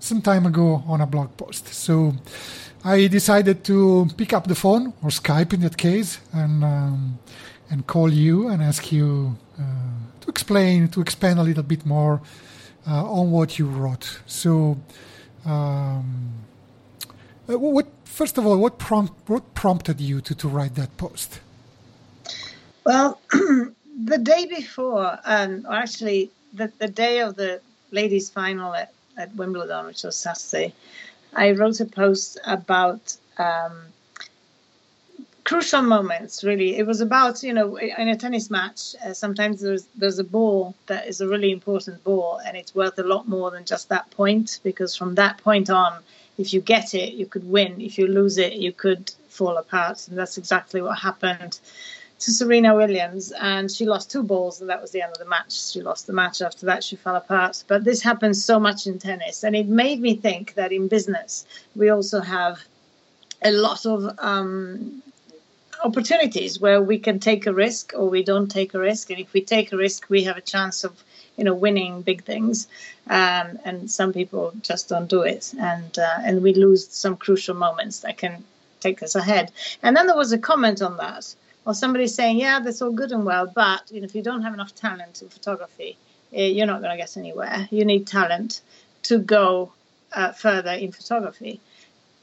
some 0.00 0.20
time 0.20 0.46
ago 0.46 0.82
on 0.88 1.00
a 1.00 1.06
blog 1.06 1.36
post. 1.36 1.68
So 1.68 2.12
I 2.84 3.06
decided 3.06 3.62
to 3.66 4.08
pick 4.16 4.32
up 4.32 4.48
the 4.48 4.56
phone 4.56 4.92
or 5.04 5.10
Skype 5.10 5.52
in 5.52 5.60
that 5.60 5.76
case 5.76 6.18
and 6.32 6.64
um, 6.64 7.20
and 7.70 7.86
call 7.86 8.12
you 8.12 8.48
and 8.48 8.60
ask 8.60 8.90
you 8.90 9.36
uh, 9.60 9.62
to 10.22 10.28
explain 10.28 10.88
to 10.88 11.00
expand 11.00 11.38
a 11.38 11.44
little 11.44 11.62
bit 11.62 11.86
more 11.86 12.20
uh, 12.84 13.04
on 13.04 13.30
what 13.30 13.60
you 13.60 13.66
wrote. 13.66 14.20
So. 14.26 14.76
Um, 15.44 16.42
uh, 17.48 17.58
what 17.58 17.86
first 18.04 18.38
of 18.38 18.46
all, 18.46 18.58
what 18.58 18.78
prompt 18.78 19.28
what 19.28 19.54
prompted 19.54 20.00
you 20.00 20.20
to, 20.20 20.34
to 20.34 20.48
write 20.48 20.74
that 20.76 20.96
post? 20.96 21.40
Well, 22.84 23.20
the 23.32 24.18
day 24.18 24.46
before, 24.46 25.18
um, 25.24 25.66
or 25.68 25.74
actually 25.74 26.30
the, 26.52 26.72
the 26.78 26.88
day 26.88 27.20
of 27.20 27.36
the 27.36 27.60
ladies' 27.90 28.30
final 28.30 28.74
at, 28.74 28.92
at 29.16 29.34
Wimbledon, 29.36 29.86
which 29.86 30.02
was 30.02 30.16
Saturday, 30.16 30.74
I 31.34 31.52
wrote 31.52 31.80
a 31.80 31.84
post 31.84 32.38
about 32.44 33.16
um, 33.38 33.82
crucial 35.44 35.82
moments. 35.82 36.44
Really, 36.44 36.76
it 36.76 36.86
was 36.86 37.00
about 37.00 37.42
you 37.42 37.52
know 37.52 37.76
in 37.76 38.08
a 38.08 38.16
tennis 38.16 38.50
match. 38.50 38.94
Uh, 39.04 39.12
sometimes 39.12 39.60
there's 39.60 39.86
there's 39.96 40.18
a 40.18 40.24
ball 40.24 40.74
that 40.86 41.06
is 41.06 41.20
a 41.20 41.28
really 41.28 41.52
important 41.52 42.02
ball, 42.04 42.40
and 42.44 42.56
it's 42.56 42.74
worth 42.74 42.98
a 42.98 43.02
lot 43.02 43.28
more 43.28 43.50
than 43.50 43.64
just 43.64 43.88
that 43.88 44.10
point 44.10 44.60
because 44.62 44.96
from 44.96 45.14
that 45.16 45.38
point 45.38 45.70
on, 45.70 46.02
if 46.38 46.52
you 46.52 46.60
get 46.60 46.94
it, 46.94 47.14
you 47.14 47.26
could 47.26 47.48
win. 47.48 47.80
If 47.80 47.98
you 47.98 48.06
lose 48.06 48.38
it, 48.38 48.54
you 48.54 48.72
could 48.72 49.12
fall 49.28 49.56
apart, 49.56 50.08
and 50.08 50.18
that's 50.18 50.38
exactly 50.38 50.82
what 50.82 50.98
happened 50.98 51.58
to 52.20 52.30
Serena 52.30 52.74
Williams, 52.76 53.32
and 53.32 53.70
she 53.70 53.84
lost 53.84 54.10
two 54.10 54.22
balls, 54.22 54.60
and 54.60 54.70
that 54.70 54.80
was 54.80 54.92
the 54.92 55.02
end 55.02 55.12
of 55.12 55.18
the 55.18 55.24
match. 55.24 55.52
She 55.52 55.82
lost 55.82 56.06
the 56.06 56.12
match 56.12 56.40
after 56.40 56.66
that, 56.66 56.84
she 56.84 56.94
fell 56.94 57.16
apart. 57.16 57.64
But 57.66 57.82
this 57.82 58.00
happens 58.00 58.44
so 58.44 58.60
much 58.60 58.86
in 58.86 58.98
tennis, 58.98 59.42
and 59.42 59.56
it 59.56 59.66
made 59.66 60.00
me 60.00 60.14
think 60.14 60.54
that 60.54 60.72
in 60.72 60.86
business, 60.86 61.44
we 61.74 61.88
also 61.88 62.20
have 62.20 62.60
a 63.42 63.50
lot 63.50 63.86
of 63.86 64.16
um, 64.20 65.02
opportunities 65.82 66.60
where 66.60 66.80
we 66.80 66.98
can 66.98 67.18
take 67.18 67.46
a 67.46 67.52
risk 67.52 67.92
or 67.96 68.08
we 68.08 68.22
don't 68.22 68.48
take 68.48 68.74
a 68.74 68.78
risk. 68.78 69.10
And 69.10 69.18
if 69.18 69.32
we 69.32 69.42
take 69.42 69.72
a 69.72 69.76
risk, 69.76 70.08
we 70.08 70.22
have 70.24 70.36
a 70.36 70.42
chance 70.42 70.84
of 70.84 71.02
you 71.36 71.44
know 71.44 71.54
winning 71.54 72.02
big 72.02 72.24
things 72.24 72.68
um, 73.08 73.58
and 73.64 73.90
some 73.90 74.12
people 74.12 74.52
just 74.62 74.88
don't 74.88 75.08
do 75.08 75.22
it 75.22 75.54
and 75.58 75.98
uh, 75.98 76.18
and 76.24 76.42
we 76.42 76.54
lose 76.54 76.88
some 76.88 77.16
crucial 77.16 77.54
moments 77.54 78.00
that 78.00 78.18
can 78.18 78.44
take 78.80 79.02
us 79.02 79.14
ahead 79.14 79.50
and 79.82 79.96
then 79.96 80.06
there 80.06 80.16
was 80.16 80.32
a 80.32 80.38
comment 80.38 80.82
on 80.82 80.96
that 80.96 81.34
or 81.64 81.74
somebody 81.74 82.06
saying, 82.06 82.38
yeah, 82.38 82.60
that's 82.60 82.82
all 82.82 82.90
good 82.90 83.12
and 83.12 83.24
well, 83.24 83.46
but 83.46 83.90
you 83.90 84.00
know, 84.00 84.04
if 84.04 84.14
you 84.14 84.22
don't 84.22 84.42
have 84.42 84.54
enough 84.54 84.74
talent 84.74 85.22
in 85.22 85.28
photography, 85.28 85.96
eh, 86.32 86.46
you're 86.46 86.66
not 86.66 86.80
going 86.80 86.90
to 86.90 86.96
get 86.96 87.16
anywhere. 87.16 87.68
You 87.70 87.84
need 87.84 88.06
talent 88.06 88.62
to 89.04 89.18
go 89.18 89.72
uh, 90.12 90.32
further 90.32 90.72
in 90.72 90.92
photography. 90.92 91.60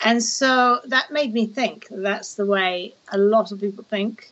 And 0.04 0.24
so 0.24 0.80
that 0.86 1.12
made 1.12 1.34
me 1.34 1.46
think 1.46 1.88
that's 1.89 2.36
the 2.36 2.46
way 2.46 2.94
a 3.12 3.18
lot 3.18 3.51
of 3.51 3.60
people 3.60 3.84
think. 3.84 4.32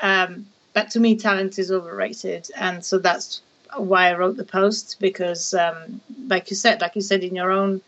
Um, 0.00 0.46
but 0.72 0.90
to 0.92 1.00
me, 1.00 1.16
talent 1.16 1.58
is 1.58 1.70
overrated. 1.70 2.48
And 2.56 2.84
so 2.84 2.98
that's 2.98 3.42
why 3.76 4.10
I 4.10 4.16
wrote 4.16 4.36
the 4.36 4.44
post 4.44 4.96
because, 5.00 5.54
um, 5.54 6.00
like 6.28 6.50
you 6.50 6.56
said, 6.56 6.80
like 6.80 6.96
you 6.96 7.02
said 7.02 7.22
in 7.24 7.34
your 7.34 7.50
own 7.50 7.80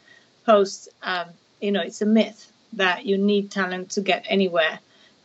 post, 0.45 0.89
um, 1.03 1.29
you 1.61 1.73
know, 1.73 1.81
it's 1.81 2.03
a 2.03 2.07
myth 2.07 2.51
that 2.75 3.07
you 3.07 3.17
need 3.19 3.51
talent 3.51 3.91
to 3.91 4.01
get 4.01 4.25
anywhere 4.29 4.79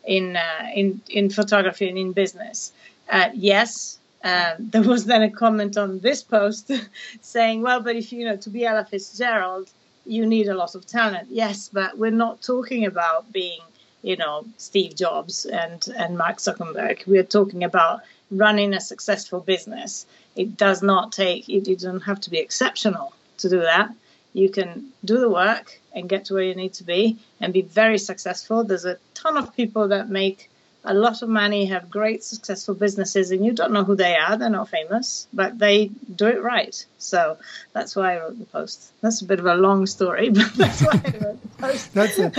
in 0.06 0.36
uh, 0.36 0.68
in 0.74 1.02
in 1.10 1.30
photography 1.30 1.90
and 1.90 1.98
in 1.98 2.12
business. 2.12 2.72
Uh, 3.12 3.30
yes, 3.34 4.00
uh, 4.24 4.56
there 4.60 4.84
was 4.84 5.06
then 5.06 5.24
a 5.24 5.30
comment 5.30 5.78
on 5.78 6.00
this 6.00 6.24
post 6.24 6.72
saying, 7.22 7.62
"Well, 7.62 7.82
but 7.82 7.96
if 7.96 8.12
you 8.12 8.26
know 8.26 8.38
to 8.38 8.50
be 8.50 8.66
Ella 8.66 8.86
Fitzgerald, 8.86 9.70
you 10.06 10.26
need 10.26 10.48
a 10.48 10.56
lot 10.56 10.76
of 10.76 10.86
talent." 10.86 11.28
Yes, 11.30 11.70
but 11.72 11.98
we're 11.98 12.12
not 12.12 12.42
talking 12.42 12.86
about 12.86 13.32
being, 13.32 13.62
you 14.02 14.18
know, 14.18 14.46
Steve 14.58 14.96
Jobs 14.96 15.46
and 15.46 15.88
and 15.98 16.18
Mark 16.18 16.38
Zuckerberg. 16.38 17.06
We're 17.08 17.24
talking 17.24 17.64
about 17.64 18.02
running 18.32 18.74
a 18.74 18.82
successful 18.82 19.40
business. 19.40 20.06
It 20.36 20.58
does 20.58 20.82
not 20.82 21.12
take. 21.12 21.48
You 21.48 21.62
don't 21.76 22.02
have 22.02 22.22
to 22.22 22.30
be 22.30 22.40
exceptional 22.40 23.14
to 23.38 23.50
do 23.50 23.62
that 23.62 23.92
you 24.34 24.50
can 24.50 24.92
do 25.04 25.20
the 25.20 25.30
work 25.30 25.80
and 25.94 26.10
get 26.10 26.26
to 26.26 26.34
where 26.36 26.44
you 26.44 26.56
need 26.56 26.74
to 26.74 26.84
be 26.84 27.18
and 27.40 27.54
be 27.54 27.62
very 27.62 27.98
successful. 27.98 28.64
There's 28.64 28.86
a 28.86 28.98
ton 29.14 29.38
of 29.38 29.56
people 29.56 29.88
that 29.90 30.10
make 30.10 30.50
a 30.90 30.94
lot 30.94 31.22
of 31.22 31.30
money, 31.30 31.66
have 31.66 31.90
great 31.90 32.24
successful 32.24 32.74
businesses, 32.74 33.30
and 33.30 33.46
you 33.46 33.54
don't 33.54 33.72
know 33.72 33.84
who 33.84 33.96
they 33.96 34.16
are. 34.16 34.36
They're 34.36 34.50
not 34.50 34.70
famous, 34.70 35.28
but 35.32 35.60
they 35.60 35.92
do 36.16 36.28
it 36.28 36.42
right. 36.42 36.84
So 36.98 37.38
that's 37.74 37.96
why 37.96 38.16
I 38.16 38.20
wrote 38.20 38.40
the 38.40 38.46
post. 38.46 38.92
That's 39.02 39.22
a 39.22 39.26
bit 39.26 39.40
of 39.40 39.46
a 39.46 39.54
long 39.54 39.86
story, 39.86 40.30
but 40.38 40.52
that's 40.56 40.82
why 40.82 40.94
I 40.94 41.18
wrote 41.24 41.42
the 41.42 41.50
post. 41.60 41.94
that's 42.00 42.18
a 42.18 42.32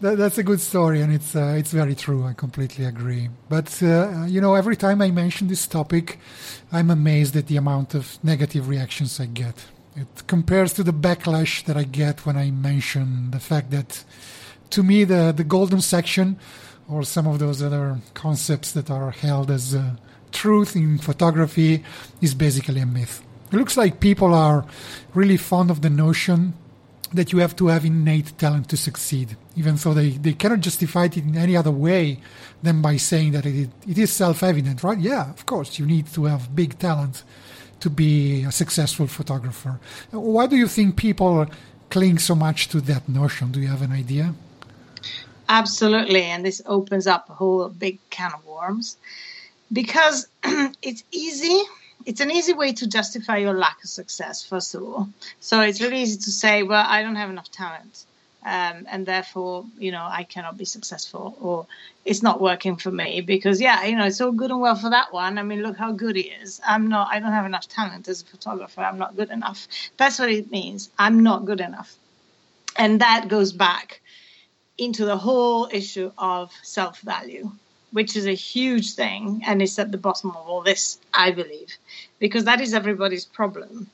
that, 0.00 0.18
that's 0.18 0.38
a 0.38 0.42
good 0.42 0.60
story, 0.60 1.00
and 1.00 1.12
it's 1.12 1.36
uh, 1.36 1.54
it's 1.56 1.70
very 1.70 1.94
true. 1.94 2.24
I 2.24 2.32
completely 2.32 2.84
agree. 2.84 3.28
But 3.48 3.80
uh, 3.82 4.24
you 4.26 4.40
know, 4.40 4.54
every 4.54 4.76
time 4.76 5.00
I 5.00 5.12
mention 5.12 5.46
this 5.46 5.68
topic, 5.68 6.18
I'm 6.72 6.90
amazed 6.90 7.36
at 7.36 7.46
the 7.46 7.56
amount 7.56 7.94
of 7.94 8.18
negative 8.24 8.68
reactions 8.68 9.20
I 9.20 9.26
get. 9.26 9.64
It 9.94 10.26
compares 10.26 10.72
to 10.74 10.82
the 10.82 10.92
backlash 10.92 11.64
that 11.66 11.76
I 11.76 11.84
get 11.84 12.26
when 12.26 12.36
I 12.36 12.50
mention 12.50 13.30
the 13.30 13.40
fact 13.40 13.70
that, 13.70 14.04
to 14.70 14.82
me, 14.82 15.04
the, 15.04 15.32
the 15.36 15.44
golden 15.44 15.82
section 15.82 16.38
or 16.88 17.02
some 17.02 17.26
of 17.26 17.38
those 17.38 17.62
other 17.62 17.98
concepts 18.14 18.72
that 18.72 18.90
are 18.90 19.10
held 19.10 19.50
as 19.50 19.74
uh, 19.74 19.94
truth 20.32 20.76
in 20.76 20.98
photography 20.98 21.84
is 22.20 22.34
basically 22.34 22.80
a 22.80 22.86
myth. 22.86 23.22
It 23.52 23.56
looks 23.56 23.76
like 23.76 24.00
people 24.00 24.34
are 24.34 24.64
really 25.14 25.36
fond 25.36 25.70
of 25.70 25.82
the 25.82 25.90
notion 25.90 26.54
that 27.12 27.32
you 27.32 27.38
have 27.38 27.54
to 27.56 27.66
have 27.66 27.84
innate 27.84 28.36
talent 28.38 28.68
to 28.70 28.76
succeed, 28.76 29.36
even 29.56 29.76
though 29.76 29.92
they, 29.92 30.10
they 30.10 30.32
cannot 30.32 30.60
justify 30.60 31.04
it 31.04 31.18
in 31.18 31.36
any 31.36 31.56
other 31.56 31.70
way 31.70 32.18
than 32.62 32.80
by 32.80 32.96
saying 32.96 33.32
that 33.32 33.44
it, 33.44 33.68
it 33.86 33.98
is 33.98 34.10
self 34.12 34.42
evident, 34.42 34.82
right? 34.82 34.98
Yeah, 34.98 35.30
of 35.30 35.44
course, 35.44 35.78
you 35.78 35.86
need 35.86 36.06
to 36.14 36.24
have 36.24 36.56
big 36.56 36.78
talent 36.78 37.22
to 37.80 37.90
be 37.90 38.44
a 38.44 38.52
successful 38.52 39.06
photographer. 39.06 39.78
Why 40.10 40.46
do 40.46 40.56
you 40.56 40.68
think 40.68 40.96
people 40.96 41.46
cling 41.90 42.18
so 42.18 42.34
much 42.34 42.68
to 42.68 42.80
that 42.82 43.08
notion? 43.08 43.52
Do 43.52 43.60
you 43.60 43.68
have 43.68 43.82
an 43.82 43.92
idea? 43.92 44.34
Absolutely, 45.52 46.22
and 46.22 46.44
this 46.44 46.62
opens 46.66 47.06
up 47.06 47.28
a 47.28 47.34
whole 47.34 47.68
big 47.68 47.98
can 48.10 48.32
of 48.32 48.44
worms 48.46 48.96
because 49.72 50.26
it's 50.82 51.04
easy. 51.12 51.62
It's 52.06 52.20
an 52.20 52.30
easy 52.30 52.54
way 52.54 52.72
to 52.72 52.86
justify 52.88 53.36
your 53.36 53.54
lack 53.54 53.78
of 53.84 53.90
success, 53.90 54.42
first 54.42 54.74
of 54.74 54.82
all. 54.82 55.08
So 55.40 55.60
it's 55.60 55.80
really 55.80 56.00
easy 56.02 56.18
to 56.20 56.30
say, 56.30 56.62
well, 56.62 56.84
I 56.88 57.02
don't 57.02 57.16
have 57.16 57.30
enough 57.30 57.50
talent 57.50 58.06
um, 58.44 58.86
and 58.90 59.06
therefore 59.06 59.64
you 59.78 59.92
know 59.92 60.06
I 60.10 60.24
cannot 60.24 60.58
be 60.58 60.64
successful 60.64 61.36
or 61.40 61.66
it's 62.04 62.22
not 62.22 62.40
working 62.40 62.76
for 62.76 62.90
me 62.90 63.20
because 63.20 63.60
yeah 63.60 63.84
you 63.84 63.96
know 63.96 64.06
it's 64.06 64.20
all 64.20 64.32
good 64.32 64.50
and 64.50 64.60
well 64.60 64.74
for 64.74 64.90
that 64.90 65.12
one. 65.12 65.38
I 65.38 65.42
mean 65.42 65.62
look 65.62 65.76
how 65.76 65.92
good 65.92 66.16
he 66.16 66.22
is. 66.42 66.60
I'm 66.66 66.88
not. 66.88 67.08
I 67.10 67.20
don't 67.20 67.32
have 67.32 67.46
enough 67.46 67.68
talent 67.68 68.08
as 68.08 68.22
a 68.22 68.26
photographer. 68.26 68.80
I'm 68.80 68.98
not 68.98 69.16
good 69.16 69.30
enough. 69.30 69.68
That's 69.96 70.18
what 70.18 70.30
it 70.30 70.50
means. 70.50 70.90
I'm 70.98 71.22
not 71.22 71.44
good 71.44 71.60
enough, 71.60 71.94
and 72.76 73.00
that 73.00 73.28
goes 73.28 73.52
back 73.52 74.00
into 74.78 75.04
the 75.04 75.16
whole 75.16 75.68
issue 75.70 76.12
of 76.18 76.52
self 76.62 77.00
value. 77.00 77.50
Which 77.92 78.16
is 78.16 78.26
a 78.26 78.32
huge 78.32 78.94
thing, 78.94 79.42
and 79.46 79.60
it's 79.60 79.78
at 79.78 79.92
the 79.92 79.98
bottom 79.98 80.30
of 80.30 80.48
all 80.48 80.62
this, 80.62 80.98
I 81.12 81.30
believe, 81.30 81.76
because 82.18 82.44
that 82.44 82.62
is 82.62 82.72
everybody's 82.72 83.26
problem 83.26 83.90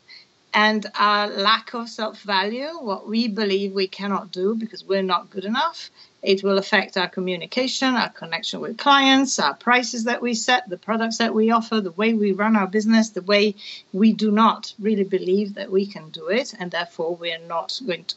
and 0.54 0.87
our 0.94 1.28
lack 1.28 1.75
of 1.75 1.88
self 1.88 2.23
value, 2.23 2.68
what 2.80 3.06
we 3.06 3.28
believe 3.28 3.73
we 3.73 3.87
cannot 3.87 4.32
do 4.32 4.54
because 4.54 4.85
we're 4.85 5.02
not 5.02 5.30
good 5.30 5.44
enough. 5.44 5.90
It 6.23 6.42
will 6.42 6.58
affect 6.58 6.97
our 6.97 7.08
communication, 7.08 7.94
our 7.94 8.08
connection 8.08 8.61
with 8.61 8.76
clients, 8.76 9.38
our 9.38 9.54
prices 9.54 10.04
that 10.04 10.20
we 10.20 10.35
set, 10.35 10.68
the 10.68 10.78
products 10.78 11.18
that 11.18 11.35
we 11.35 11.50
offer, 11.50 11.80
the 11.80 11.92
way 11.92 12.14
we 12.14 12.32
run 12.32 12.56
our 12.56 12.66
business, 12.66 13.11
the 13.11 13.23
way 13.23 13.54
we 13.92 14.12
do 14.12 14.30
not 14.30 14.73
really 14.80 15.04
believe 15.04 15.54
that 15.54 15.70
we 15.70 15.87
can 15.87 16.11
do 16.11 16.28
it, 16.28 16.54
and 16.58 16.70
therefore 16.70 17.14
we're 17.14 17.47
not 17.47 17.80
going 17.87 18.04
to 18.04 18.16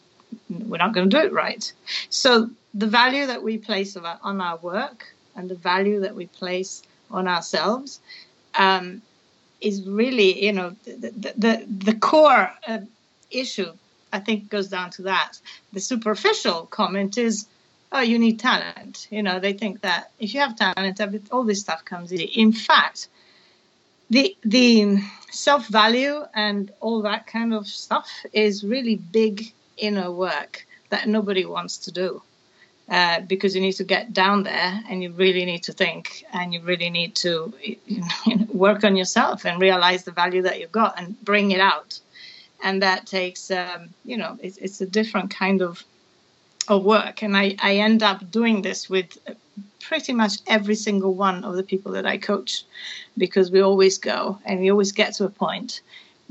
we're 0.50 0.77
not 0.77 0.93
going 0.93 1.09
to 1.09 1.17
do 1.17 1.23
it 1.25 1.33
right. 1.33 1.71
So 2.09 2.50
the 2.73 2.88
value 2.88 3.27
that 3.27 3.43
we 3.43 3.57
place 3.57 3.95
on 3.97 4.41
our 4.41 4.57
work 4.57 5.13
and 5.35 5.50
the 5.50 5.55
value 5.55 6.01
that 6.01 6.15
we 6.15 6.27
place 6.27 6.83
on 7.09 7.27
ourselves 7.27 8.00
um, 8.55 9.01
is 9.59 9.88
really, 9.88 10.43
you 10.45 10.53
know, 10.53 10.75
the 10.85 11.33
the, 11.38 11.65
the 11.67 11.95
core 11.95 12.51
uh, 12.67 12.79
issue. 13.29 13.71
I 14.13 14.19
think 14.19 14.50
goes 14.50 14.67
down 14.67 14.89
to 14.91 15.03
that. 15.03 15.33
The 15.71 15.79
superficial 15.79 16.65
comment 16.65 17.17
is, 17.17 17.47
"Oh, 17.91 18.01
you 18.01 18.19
need 18.19 18.39
talent." 18.39 19.07
You 19.09 19.23
know, 19.23 19.39
they 19.39 19.53
think 19.53 19.81
that 19.81 20.11
if 20.19 20.33
you 20.33 20.41
have 20.41 20.57
talent, 20.57 21.00
all 21.31 21.43
this 21.43 21.61
stuff 21.61 21.85
comes 21.85 22.11
easy. 22.11 22.25
In 22.25 22.51
fact, 22.51 23.07
the 24.09 24.35
the 24.43 24.97
self 25.31 25.67
value 25.67 26.23
and 26.33 26.71
all 26.81 27.01
that 27.03 27.27
kind 27.27 27.53
of 27.53 27.67
stuff 27.67 28.09
is 28.33 28.63
really 28.63 28.95
big 28.95 29.53
inner 29.81 30.11
work 30.11 30.65
that 30.89 31.07
nobody 31.07 31.45
wants 31.45 31.77
to 31.77 31.91
do. 31.91 32.21
Uh, 32.89 33.21
because 33.21 33.55
you 33.55 33.61
need 33.61 33.71
to 33.71 33.85
get 33.85 34.11
down 34.11 34.43
there 34.43 34.83
and 34.89 35.01
you 35.01 35.11
really 35.11 35.45
need 35.45 35.63
to 35.63 35.71
think 35.71 36.25
and 36.33 36.53
you 36.53 36.59
really 36.59 36.89
need 36.89 37.15
to 37.15 37.53
you 37.61 38.01
know, 38.27 38.45
work 38.53 38.83
on 38.83 38.97
yourself 38.97 39.45
and 39.45 39.61
realize 39.61 40.03
the 40.03 40.11
value 40.11 40.41
that 40.41 40.59
you've 40.59 40.73
got 40.73 41.00
and 41.00 41.17
bring 41.23 41.51
it 41.51 41.61
out. 41.61 41.97
And 42.61 42.81
that 42.81 43.05
takes, 43.05 43.50
um, 43.50 43.91
you 44.03 44.17
know, 44.17 44.38
it's, 44.41 44.57
it's, 44.57 44.81
a 44.81 44.85
different 44.85 45.33
kind 45.33 45.61
of, 45.61 45.85
of 46.67 46.83
work. 46.83 47.23
And 47.23 47.38
I, 47.38 47.55
I 47.63 47.77
end 47.77 48.03
up 48.03 48.29
doing 48.29 48.61
this 48.61 48.89
with 48.89 49.17
pretty 49.79 50.11
much 50.11 50.39
every 50.47 50.75
single 50.75 51.13
one 51.13 51.45
of 51.45 51.55
the 51.55 51.63
people 51.63 51.93
that 51.93 52.05
I 52.05 52.17
coach 52.17 52.63
because 53.17 53.51
we 53.51 53.61
always 53.61 53.97
go 53.97 54.38
and 54.45 54.59
we 54.59 54.69
always 54.69 54.91
get 54.91 55.13
to 55.15 55.25
a 55.25 55.29
point 55.29 55.81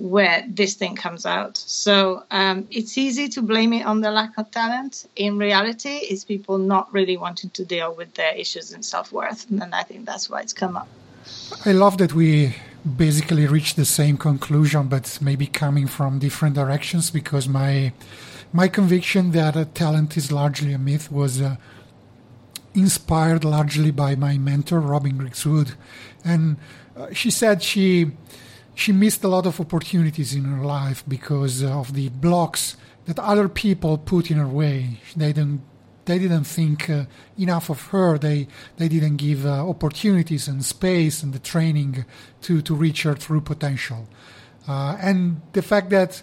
where 0.00 0.42
this 0.48 0.74
thing 0.74 0.96
comes 0.96 1.26
out. 1.26 1.58
So 1.58 2.24
um, 2.30 2.66
it's 2.70 2.96
easy 2.96 3.28
to 3.28 3.42
blame 3.42 3.74
it 3.74 3.84
on 3.84 4.00
the 4.00 4.10
lack 4.10 4.32
of 4.38 4.50
talent. 4.50 5.06
In 5.16 5.36
reality, 5.36 5.96
it's 6.10 6.24
people 6.24 6.56
not 6.56 6.90
really 6.90 7.18
wanting 7.18 7.50
to 7.50 7.64
deal 7.66 7.94
with 7.94 8.14
their 8.14 8.34
issues 8.34 8.72
and 8.72 8.82
self 8.82 9.12
worth. 9.12 9.48
And 9.50 9.74
I 9.74 9.82
think 9.82 10.06
that's 10.06 10.30
why 10.30 10.40
it's 10.40 10.54
come 10.54 10.74
up. 10.74 10.88
I 11.66 11.72
love 11.72 11.98
that 11.98 12.14
we 12.14 12.56
basically 12.96 13.46
reached 13.46 13.76
the 13.76 13.84
same 13.84 14.16
conclusion, 14.16 14.88
but 14.88 15.18
maybe 15.20 15.46
coming 15.46 15.86
from 15.86 16.18
different 16.18 16.54
directions 16.54 17.10
because 17.10 17.46
my 17.46 17.92
my 18.54 18.68
conviction 18.68 19.32
that 19.32 19.74
talent 19.74 20.16
is 20.16 20.32
largely 20.32 20.72
a 20.72 20.78
myth 20.78 21.12
was 21.12 21.42
uh, 21.42 21.56
inspired 22.74 23.44
largely 23.44 23.90
by 23.90 24.14
my 24.14 24.38
mentor, 24.38 24.80
Robin 24.80 25.18
Griggs-Wood. 25.18 25.74
And 26.24 26.56
uh, 26.96 27.12
she 27.12 27.30
said 27.30 27.62
she 27.62 28.10
she 28.74 28.92
missed 28.92 29.24
a 29.24 29.28
lot 29.28 29.46
of 29.46 29.60
opportunities 29.60 30.34
in 30.34 30.44
her 30.44 30.64
life 30.64 31.04
because 31.06 31.62
of 31.62 31.94
the 31.94 32.08
blocks 32.08 32.76
that 33.06 33.18
other 33.18 33.48
people 33.48 33.98
put 33.98 34.30
in 34.30 34.38
her 34.38 34.46
way. 34.46 35.00
They 35.16 35.32
didn't 35.32 35.62
they 36.06 36.18
didn't 36.18 36.44
think 36.44 36.90
uh, 36.90 37.04
enough 37.38 37.70
of 37.70 37.88
her. 37.88 38.18
They 38.18 38.48
they 38.76 38.88
didn't 38.88 39.16
give 39.16 39.46
uh, 39.46 39.68
opportunities 39.68 40.48
and 40.48 40.64
space 40.64 41.22
and 41.22 41.32
the 41.32 41.38
training 41.38 42.04
to 42.42 42.62
to 42.62 42.74
reach 42.74 43.02
her 43.02 43.14
true 43.14 43.40
potential. 43.40 44.08
Uh, 44.68 44.96
and 45.00 45.40
the 45.52 45.62
fact 45.62 45.90
that 45.90 46.22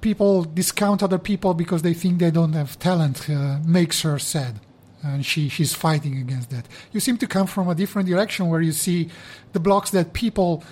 people 0.00 0.44
discount 0.44 1.02
other 1.02 1.18
people 1.18 1.54
because 1.54 1.82
they 1.82 1.94
think 1.94 2.18
they 2.18 2.30
don't 2.30 2.52
have 2.52 2.78
talent 2.78 3.28
uh, 3.28 3.58
makes 3.64 4.02
her 4.02 4.18
sad 4.18 4.60
and 5.02 5.24
she 5.24 5.48
she's 5.48 5.74
fighting 5.74 6.18
against 6.18 6.50
that. 6.50 6.66
You 6.92 7.00
seem 7.00 7.16
to 7.18 7.26
come 7.26 7.46
from 7.46 7.68
a 7.68 7.74
different 7.74 8.08
direction 8.08 8.48
where 8.48 8.60
you 8.60 8.72
see 8.72 9.10
the 9.52 9.60
blocks 9.60 9.90
that 9.90 10.12
people 10.12 10.64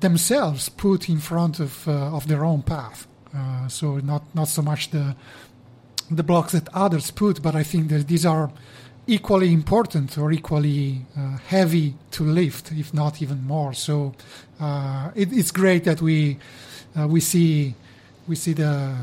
themselves 0.00 0.68
put 0.68 1.08
in 1.08 1.18
front 1.18 1.60
of 1.60 1.86
uh, 1.88 2.16
of 2.16 2.26
their 2.26 2.44
own 2.44 2.62
path. 2.62 3.06
Uh, 3.34 3.68
so 3.68 3.98
not 3.98 4.22
not 4.34 4.48
so 4.48 4.62
much 4.62 4.90
the 4.90 5.16
the 6.10 6.22
blocks 6.22 6.52
that 6.52 6.68
others 6.72 7.10
put, 7.10 7.42
but 7.42 7.54
I 7.54 7.62
think 7.62 7.88
that 7.88 8.06
these 8.06 8.24
are 8.24 8.50
equally 9.06 9.52
important 9.52 10.18
or 10.18 10.32
equally 10.32 11.02
uh, 11.16 11.38
heavy 11.48 11.94
to 12.12 12.24
lift, 12.24 12.72
if 12.72 12.92
not 12.92 13.22
even 13.22 13.44
more. 13.46 13.72
So 13.72 14.14
uh, 14.60 15.10
it, 15.14 15.32
it's 15.32 15.50
great 15.50 15.84
that 15.84 16.00
we 16.00 16.38
uh, 16.98 17.06
we 17.08 17.20
see 17.20 17.74
we 18.26 18.36
see 18.36 18.52
the 18.52 18.94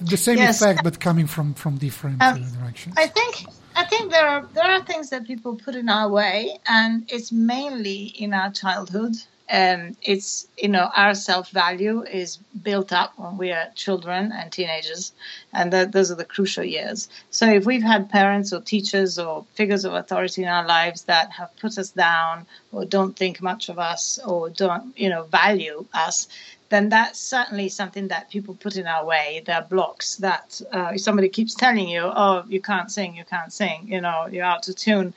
the 0.00 0.16
same 0.16 0.38
yes. 0.38 0.60
effect, 0.60 0.84
but 0.84 1.00
coming 1.00 1.26
from 1.26 1.54
from 1.54 1.78
different 1.78 2.22
um, 2.22 2.44
directions. 2.52 2.94
I 2.98 3.06
think 3.06 3.46
I 3.74 3.84
think 3.84 4.10
there 4.10 4.26
are 4.26 4.46
there 4.54 4.64
are 4.64 4.82
things 4.84 5.10
that 5.10 5.26
people 5.26 5.56
put 5.56 5.74
in 5.74 5.88
our 5.88 6.08
way, 6.08 6.58
and 6.68 7.04
it's 7.08 7.32
mainly 7.32 8.12
in 8.18 8.34
our 8.34 8.50
childhood. 8.50 9.16
Um, 9.52 9.98
it's 10.00 10.46
you 10.56 10.70
know 10.70 10.90
our 10.96 11.14
self 11.14 11.50
value 11.50 12.02
is 12.04 12.38
built 12.62 12.90
up 12.90 13.12
when 13.18 13.36
we 13.36 13.52
are 13.52 13.68
children 13.74 14.32
and 14.32 14.50
teenagers, 14.50 15.12
and 15.52 15.70
that, 15.74 15.92
those 15.92 16.10
are 16.10 16.14
the 16.14 16.24
crucial 16.24 16.64
years. 16.64 17.10
So 17.30 17.46
if 17.46 17.66
we've 17.66 17.82
had 17.82 18.08
parents 18.08 18.54
or 18.54 18.62
teachers 18.62 19.18
or 19.18 19.44
figures 19.54 19.84
of 19.84 19.92
authority 19.92 20.42
in 20.42 20.48
our 20.48 20.66
lives 20.66 21.02
that 21.02 21.32
have 21.32 21.54
put 21.58 21.76
us 21.76 21.90
down 21.90 22.46
or 22.72 22.86
don't 22.86 23.14
think 23.14 23.42
much 23.42 23.68
of 23.68 23.78
us 23.78 24.18
or 24.26 24.48
don't 24.48 24.96
you 24.96 25.10
know 25.10 25.24
value 25.24 25.84
us, 25.92 26.28
then 26.70 26.88
that's 26.88 27.20
certainly 27.20 27.68
something 27.68 28.08
that 28.08 28.30
people 28.30 28.54
put 28.54 28.76
in 28.76 28.86
our 28.86 29.04
way. 29.04 29.42
There 29.44 29.56
are 29.56 29.66
blocks 29.68 30.16
that 30.16 30.62
uh, 30.72 30.96
somebody 30.96 31.28
keeps 31.28 31.54
telling 31.54 31.90
you, 31.90 32.04
oh, 32.04 32.44
you 32.48 32.62
can't 32.62 32.90
sing, 32.90 33.14
you 33.16 33.24
can't 33.24 33.52
sing, 33.52 33.86
you 33.86 34.00
know, 34.00 34.28
you're 34.32 34.46
out 34.46 34.66
of 34.66 34.76
tune. 34.76 35.12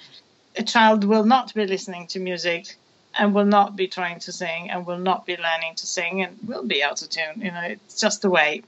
A 0.58 0.64
child 0.64 1.06
will 1.06 1.24
not 1.24 1.54
be 1.54 1.66
listening 1.66 2.08
to 2.08 2.20
music 2.20 2.76
and 3.18 3.34
will 3.34 3.46
not 3.46 3.76
be 3.76 3.88
trying 3.88 4.20
to 4.20 4.32
sing 4.32 4.70
and 4.70 4.86
will 4.86 4.98
not 4.98 5.26
be 5.26 5.38
learning 5.38 5.76
to 5.76 5.88
sing 5.88 6.22
and 6.22 6.38
will 6.46 6.66
be 6.66 6.84
out 6.84 7.02
of 7.02 7.10
tune. 7.10 7.42
You 7.42 7.52
know, 7.52 7.62
it's 7.62 8.00
just 8.00 8.22
the 8.22 8.30
way 8.30 8.64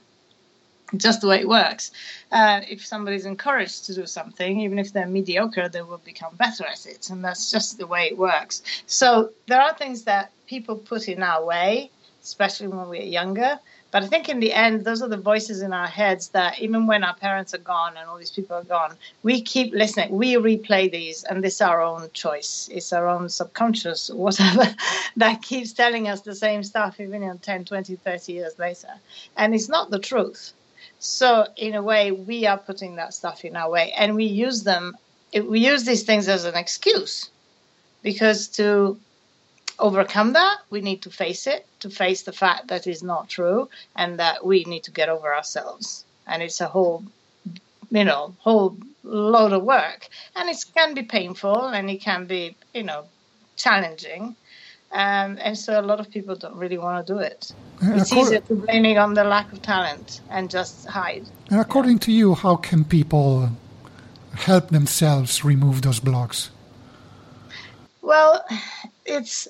just 0.96 1.20
the 1.20 1.26
way 1.26 1.40
it 1.40 1.48
works. 1.48 1.90
Uh, 2.32 2.60
if 2.68 2.84
somebody's 2.84 3.26
encouraged 3.26 3.86
to 3.86 3.94
do 3.94 4.06
something, 4.06 4.60
even 4.60 4.78
if 4.78 4.92
they're 4.92 5.06
mediocre, 5.06 5.68
they 5.68 5.82
will 5.82 5.98
become 5.98 6.34
better 6.36 6.64
at 6.64 6.86
it. 6.86 7.10
And 7.10 7.22
that's 7.22 7.50
just 7.50 7.78
the 7.78 7.86
way 7.86 8.06
it 8.06 8.16
works. 8.16 8.62
So 8.86 9.30
there 9.46 9.60
are 9.60 9.74
things 9.74 10.04
that 10.04 10.32
people 10.46 10.76
put 10.76 11.08
in 11.08 11.22
our 11.22 11.44
way 11.44 11.90
especially 12.28 12.68
when 12.68 12.88
we're 12.88 13.02
younger. 13.02 13.58
But 13.90 14.02
I 14.02 14.06
think 14.06 14.28
in 14.28 14.38
the 14.38 14.52
end, 14.52 14.84
those 14.84 15.00
are 15.00 15.08
the 15.08 15.16
voices 15.16 15.62
in 15.62 15.72
our 15.72 15.86
heads 15.86 16.28
that 16.28 16.60
even 16.60 16.86
when 16.86 17.02
our 17.02 17.14
parents 17.14 17.54
are 17.54 17.64
gone 17.74 17.96
and 17.96 18.06
all 18.08 18.18
these 18.18 18.30
people 18.30 18.56
are 18.56 18.64
gone, 18.64 18.94
we 19.22 19.40
keep 19.40 19.72
listening. 19.72 20.10
We 20.10 20.34
replay 20.34 20.90
these, 20.92 21.24
and 21.24 21.42
this 21.42 21.54
is 21.54 21.60
our 21.62 21.80
own 21.80 22.10
choice. 22.12 22.68
It's 22.70 22.92
our 22.92 23.08
own 23.08 23.30
subconscious, 23.30 24.10
whatever, 24.24 24.74
that 25.16 25.40
keeps 25.40 25.72
telling 25.72 26.06
us 26.06 26.20
the 26.20 26.34
same 26.34 26.62
stuff 26.62 27.00
even 27.00 27.22
in 27.22 27.38
10, 27.38 27.64
20, 27.64 27.96
30 27.96 28.32
years 28.32 28.58
later. 28.58 28.92
And 29.36 29.54
it's 29.54 29.70
not 29.70 29.90
the 29.90 29.98
truth. 29.98 30.52
So, 30.98 31.46
in 31.56 31.74
a 31.74 31.82
way, 31.82 32.12
we 32.12 32.46
are 32.46 32.58
putting 32.58 32.96
that 32.96 33.14
stuff 33.14 33.44
in 33.44 33.56
our 33.56 33.70
way, 33.70 33.92
and 33.92 34.14
we 34.14 34.24
use 34.24 34.64
them, 34.64 34.96
we 35.32 35.60
use 35.60 35.84
these 35.84 36.02
things 36.02 36.28
as 36.28 36.44
an 36.44 36.56
excuse 36.56 37.30
because 38.02 38.48
to 38.48 38.98
overcome 39.78 40.32
that, 40.32 40.58
we 40.70 40.80
need 40.80 41.02
to 41.02 41.10
face 41.10 41.46
it, 41.46 41.66
to 41.80 41.90
face 41.90 42.22
the 42.22 42.32
fact 42.32 42.68
that 42.68 42.86
is 42.86 43.02
not 43.02 43.28
true, 43.28 43.68
and 43.96 44.18
that 44.18 44.44
we 44.44 44.64
need 44.64 44.84
to 44.84 44.90
get 44.90 45.08
over 45.08 45.34
ourselves. 45.34 46.04
And 46.26 46.42
it's 46.42 46.60
a 46.60 46.66
whole, 46.66 47.04
you 47.90 48.04
know, 48.04 48.34
whole 48.40 48.76
load 49.04 49.52
of 49.52 49.62
work, 49.62 50.08
and 50.36 50.48
it 50.48 50.64
can 50.74 50.94
be 50.94 51.02
painful 51.02 51.68
and 51.68 51.90
it 51.90 52.00
can 52.00 52.26
be, 52.26 52.56
you 52.74 52.82
know, 52.82 53.04
challenging. 53.56 54.36
Um, 54.90 55.38
and 55.40 55.56
so 55.56 55.78
a 55.78 55.82
lot 55.82 56.00
of 56.00 56.10
people 56.10 56.34
don't 56.34 56.56
really 56.56 56.78
want 56.78 57.06
to 57.06 57.12
do 57.12 57.18
it. 57.18 57.52
And 57.80 58.00
it's 58.00 58.12
easier 58.12 58.40
to 58.40 58.54
blame 58.54 58.86
it 58.86 58.96
on 58.96 59.14
the 59.14 59.24
lack 59.24 59.52
of 59.52 59.60
talent 59.60 60.22
and 60.30 60.50
just 60.50 60.86
hide. 60.86 61.26
And 61.50 61.60
according 61.60 61.98
yeah. 61.98 62.06
to 62.06 62.12
you, 62.12 62.34
how 62.34 62.56
can 62.56 62.84
people 62.84 63.50
help 64.34 64.70
themselves 64.70 65.44
remove 65.44 65.82
those 65.82 66.00
blocks? 66.00 66.50
Well, 68.00 68.42
it's 69.04 69.46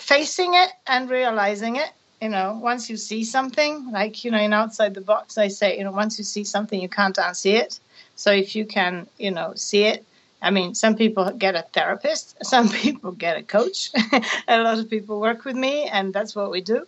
facing 0.00 0.54
it 0.54 0.70
and 0.86 1.10
realizing 1.10 1.76
it 1.76 1.92
you 2.20 2.28
know 2.28 2.58
once 2.62 2.88
you 2.88 2.96
see 2.96 3.24
something 3.24 3.90
like 3.90 4.24
you 4.24 4.30
know 4.30 4.38
in 4.38 4.52
outside 4.52 4.94
the 4.94 5.00
box 5.00 5.36
i 5.38 5.48
say 5.48 5.76
you 5.76 5.84
know 5.84 5.90
once 5.92 6.18
you 6.18 6.24
see 6.24 6.44
something 6.44 6.80
you 6.80 6.88
can't 6.88 7.16
unsee 7.16 7.54
it. 7.54 7.78
So 8.14 8.30
if 8.30 8.54
you 8.54 8.64
can 8.64 9.06
you 9.18 9.30
know 9.30 9.52
see 9.54 9.84
it 9.84 10.04
i 10.40 10.50
mean 10.50 10.74
some 10.74 10.94
people 10.96 11.30
get 11.32 11.54
a 11.54 11.62
therapist 11.72 12.36
some 12.44 12.68
people 12.68 13.12
get 13.12 13.36
a 13.36 13.42
coach. 13.42 13.90
A 14.48 14.62
lot 14.62 14.78
of 14.78 14.88
people 14.88 15.20
work 15.20 15.44
with 15.44 15.56
me 15.56 15.84
and 15.84 16.12
that's 16.12 16.34
what 16.36 16.50
we 16.50 16.60
do. 16.60 16.86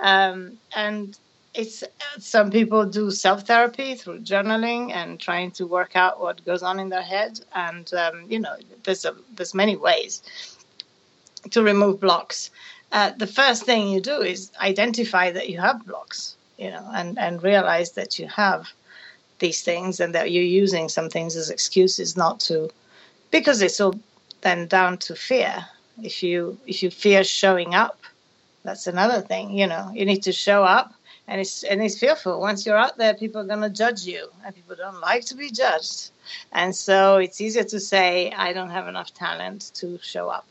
Um, 0.00 0.58
and 0.74 1.18
it's 1.54 1.82
some 2.18 2.50
people 2.50 2.84
do 2.84 3.10
self 3.10 3.46
therapy 3.46 3.94
through 3.94 4.20
journaling 4.20 4.92
and 4.92 5.18
trying 5.18 5.50
to 5.52 5.66
work 5.66 5.96
out 5.96 6.20
what 6.20 6.44
goes 6.44 6.62
on 6.62 6.78
in 6.78 6.90
their 6.90 7.02
head. 7.14 7.40
And 7.54 7.92
um, 7.94 8.24
you 8.28 8.40
know 8.40 8.56
there's 8.84 9.04
a, 9.04 9.14
there's 9.34 9.54
many 9.54 9.76
ways 9.76 10.22
to 11.50 11.62
remove 11.62 12.00
blocks, 12.00 12.50
uh, 12.92 13.10
the 13.16 13.26
first 13.26 13.64
thing 13.64 13.88
you 13.88 14.00
do 14.00 14.20
is 14.20 14.50
identify 14.60 15.30
that 15.30 15.48
you 15.48 15.58
have 15.60 15.84
blocks, 15.86 16.36
you 16.56 16.70
know, 16.70 16.88
and, 16.94 17.18
and 17.18 17.42
realize 17.42 17.92
that 17.92 18.18
you 18.18 18.26
have 18.28 18.68
these 19.38 19.62
things 19.62 20.00
and 20.00 20.14
that 20.14 20.30
you're 20.30 20.42
using 20.42 20.88
some 20.88 21.10
things 21.10 21.36
as 21.36 21.50
excuses 21.50 22.16
not 22.16 22.40
to, 22.40 22.70
because 23.30 23.60
it's 23.60 23.80
all 23.80 23.94
then 24.40 24.66
down 24.66 24.98
to 24.98 25.14
fear. 25.14 25.66
If 26.02 26.22
you 26.22 26.58
if 26.66 26.82
you 26.82 26.90
fear 26.90 27.24
showing 27.24 27.74
up, 27.74 27.98
that's 28.62 28.86
another 28.86 29.20
thing. 29.20 29.50
You 29.58 29.66
know, 29.66 29.90
you 29.94 30.04
need 30.04 30.22
to 30.24 30.32
show 30.32 30.62
up, 30.62 30.94
and 31.26 31.40
it's 31.40 31.64
and 31.64 31.82
it's 31.82 31.98
fearful. 31.98 32.40
Once 32.40 32.64
you're 32.64 32.76
out 32.76 32.98
there, 32.98 33.14
people 33.14 33.40
are 33.40 33.44
going 33.44 33.62
to 33.62 33.70
judge 33.70 34.04
you, 34.04 34.28
and 34.44 34.54
people 34.54 34.76
don't 34.76 35.00
like 35.00 35.24
to 35.26 35.34
be 35.34 35.50
judged. 35.50 36.10
And 36.52 36.74
so 36.74 37.16
it's 37.16 37.40
easier 37.40 37.64
to 37.64 37.80
say, 37.80 38.30
I 38.32 38.52
don't 38.52 38.70
have 38.70 38.88
enough 38.88 39.12
talent 39.14 39.70
to 39.76 39.98
show 40.02 40.28
up 40.28 40.46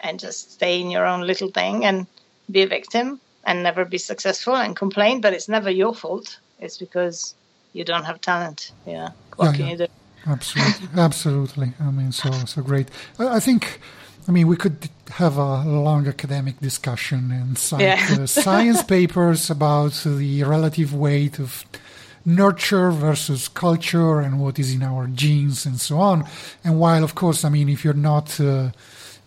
and 0.00 0.18
just 0.20 0.52
stay 0.52 0.80
in 0.80 0.90
your 0.90 1.06
own 1.06 1.26
little 1.26 1.50
thing 1.50 1.84
and 1.84 2.06
be 2.50 2.62
a 2.62 2.66
victim 2.66 3.20
and 3.44 3.62
never 3.62 3.84
be 3.84 3.98
successful 3.98 4.54
and 4.56 4.76
complain, 4.76 5.20
but 5.20 5.32
it's 5.32 5.48
never 5.48 5.70
your 5.70 5.94
fault. 5.94 6.38
It's 6.58 6.76
because 6.78 7.34
you 7.72 7.84
don't 7.84 8.04
have 8.04 8.20
talent. 8.20 8.72
Yeah. 8.86 9.10
What 9.36 9.46
Yeah, 9.46 9.52
can 9.56 9.64
yeah. 9.66 9.70
you 9.72 9.76
do? 9.78 9.86
Absolutely, 10.26 10.88
absolutely. 10.96 11.72
I 11.80 11.90
mean, 11.90 12.12
so 12.12 12.30
so 12.46 12.62
great. 12.62 12.88
I, 13.18 13.36
I 13.36 13.40
think, 13.40 13.80
I 14.28 14.32
mean, 14.32 14.46
we 14.48 14.56
could 14.56 14.88
have 15.12 15.38
a 15.38 15.64
long 15.64 16.06
academic 16.06 16.60
discussion 16.60 17.30
and 17.32 17.56
cite 17.56 17.80
Yeah. 17.80 18.16
uh, 18.22 18.26
science 18.26 18.82
papers 18.96 19.50
about 19.50 19.92
the 20.04 20.44
relative 20.44 20.92
weight 20.94 21.38
of 21.38 21.64
nurture 22.24 22.90
versus 22.90 23.48
culture 23.48 24.20
and 24.20 24.38
what 24.38 24.58
is 24.58 24.74
in 24.74 24.82
our 24.82 25.06
genes 25.06 25.64
and 25.66 25.80
so 25.80 25.98
on. 25.98 26.24
And 26.64 26.78
while, 26.78 27.02
of 27.02 27.14
course, 27.14 27.44
I 27.44 27.48
mean, 27.48 27.68
if 27.70 27.82
you're 27.84 27.94
not 27.94 28.38
uh, 28.40 28.70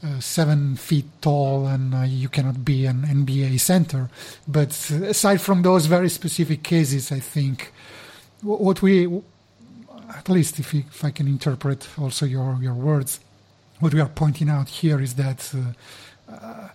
uh, 0.04 0.20
seven 0.20 0.76
feet 0.76 1.06
tall 1.22 1.68
and 1.68 1.94
uh, 1.94 2.02
you 2.02 2.30
cannot 2.30 2.66
be 2.66 2.86
an 2.86 3.04
NBA 3.04 3.60
center, 3.60 4.10
but 4.48 4.70
aside 4.92 5.40
from 5.42 5.62
those 5.62 5.86
very 5.86 6.10
specific 6.10 6.64
cases, 6.64 7.12
I 7.12 7.20
think 7.20 7.72
what 8.42 8.82
we 8.82 9.08
at 10.16 10.30
least 10.30 10.60
if, 10.60 10.74
you, 10.74 10.84
if 10.88 11.04
I 11.04 11.12
can 11.12 11.28
interpret 11.28 11.88
also 11.98 12.26
your, 12.26 12.58
your 12.62 12.74
words, 12.74 13.20
what 13.80 13.94
we 13.94 14.00
are 14.00 14.10
pointing 14.10 14.50
out 14.50 14.70
here 14.70 15.02
is 15.02 15.16
that 15.16 15.54
uh, 15.56 16.32
uh, 16.32 16.70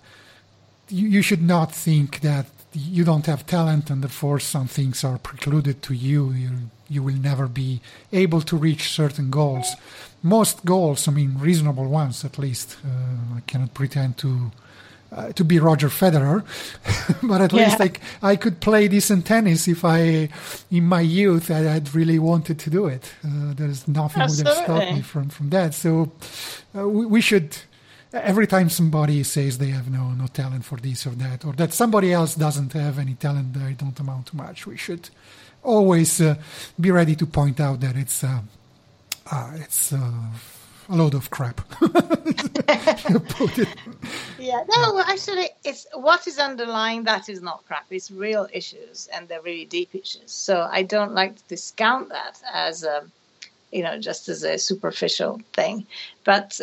you, 0.89 1.09
you 1.09 1.23
should 1.23 1.43
not 1.43 1.75
think 1.75 2.21
that 2.21 2.47
you 2.73 3.05
don't 3.05 3.27
have 3.27 3.47
talent 3.47 3.91
and 3.91 4.03
therefore 4.03 4.41
some 4.41 4.67
things 4.69 5.05
are 5.05 5.19
precluded 5.19 5.83
to 5.83 5.95
you. 5.95 6.33
You, 6.33 6.51
you 6.89 7.03
will 7.03 7.17
never 7.17 7.47
be 7.47 7.81
able 8.13 8.41
to 8.43 8.57
reach 8.57 8.91
certain 8.91 9.31
goals. 9.31 9.75
Most 10.23 10.65
goals, 10.65 11.07
I 11.09 11.13
mean, 11.13 11.39
reasonable 11.39 11.87
ones 11.87 12.25
at 12.25 12.39
least. 12.39 12.77
Uh, 12.85 13.37
I 13.37 13.41
cannot 13.47 13.75
pretend 13.75 14.19
to 14.19 14.51
uh, 15.11 15.33
to 15.33 15.45
be 15.45 15.59
Roger 15.59 15.89
Federer, 15.89 16.45
but 17.23 17.41
at 17.41 17.53
least 17.53 17.81
like 17.81 18.01
I 18.23 18.37
could 18.37 18.61
play 18.61 18.89
decent 18.89 19.25
tennis 19.25 19.67
if 19.67 19.85
I, 19.85 20.29
in 20.71 20.85
my 20.85 21.01
youth, 21.01 21.51
I 21.51 21.61
had 21.61 21.95
really 21.95 22.19
wanted 22.19 22.59
to 22.59 22.71
do 22.71 22.87
it. 22.87 23.15
Uh, 23.25 23.55
there's 23.55 23.89
nothing 23.89 24.21
would 24.21 24.47
have 24.47 24.57
stopped 24.65 24.93
me 24.93 25.01
from 25.01 25.31
from 25.31 25.49
that. 25.51 25.73
So 25.75 26.13
uh, 26.77 26.89
we, 26.89 27.07
we 27.07 27.21
should. 27.21 27.57
Every 28.13 28.47
time 28.47 28.71
somebody 28.71 29.23
says 29.23 29.59
they 29.59 29.69
have 29.69 29.91
no 29.91 30.11
no 30.11 30.27
talent 30.29 30.65
for 30.65 30.79
this 30.79 31.07
or 31.07 31.11
that, 31.11 31.45
or 31.45 31.53
that 31.55 31.73
somebody 31.75 32.13
else 32.13 32.35
doesn't 32.35 32.73
have 32.73 32.99
any 32.99 33.15
talent, 33.15 33.53
they 33.53 33.75
don't 33.75 33.99
amount 34.01 34.27
to 34.27 34.37
much. 34.37 34.67
We 34.67 34.77
should 34.77 35.11
always 35.63 36.21
uh, 36.21 36.37
be 36.81 36.91
ready 36.91 37.15
to 37.17 37.27
point 37.27 37.61
out 37.61 37.81
that 37.81 37.97
it's 37.97 38.25
uh, 38.25 38.41
uh, 39.31 39.53
it's 39.57 39.93
uh, 39.93 40.11
a 40.89 40.97
load 40.97 41.15
of 41.15 41.31
crap. 41.31 41.61
Yeah, 44.39 44.63
no, 44.77 45.01
actually, 45.01 45.51
it's 45.65 45.87
what 45.95 46.27
is 46.27 46.39
underlying 46.39 47.05
that 47.05 47.29
is 47.29 47.43
not 47.43 47.65
crap. 47.67 47.87
It's 47.91 48.11
real 48.11 48.49
issues, 48.53 49.09
and 49.13 49.29
they're 49.29 49.43
really 49.43 49.65
deep 49.65 49.95
issues. 49.95 50.31
So 50.31 50.69
I 50.71 50.83
don't 50.85 51.13
like 51.13 51.37
to 51.37 51.43
discount 51.49 52.11
that 52.11 52.41
as 52.53 52.85
a, 52.85 53.05
you 53.73 53.83
know, 53.83 53.99
just 53.99 54.29
as 54.29 54.45
a 54.45 54.57
superficial 54.57 55.41
thing. 55.53 55.87
But 56.25 56.61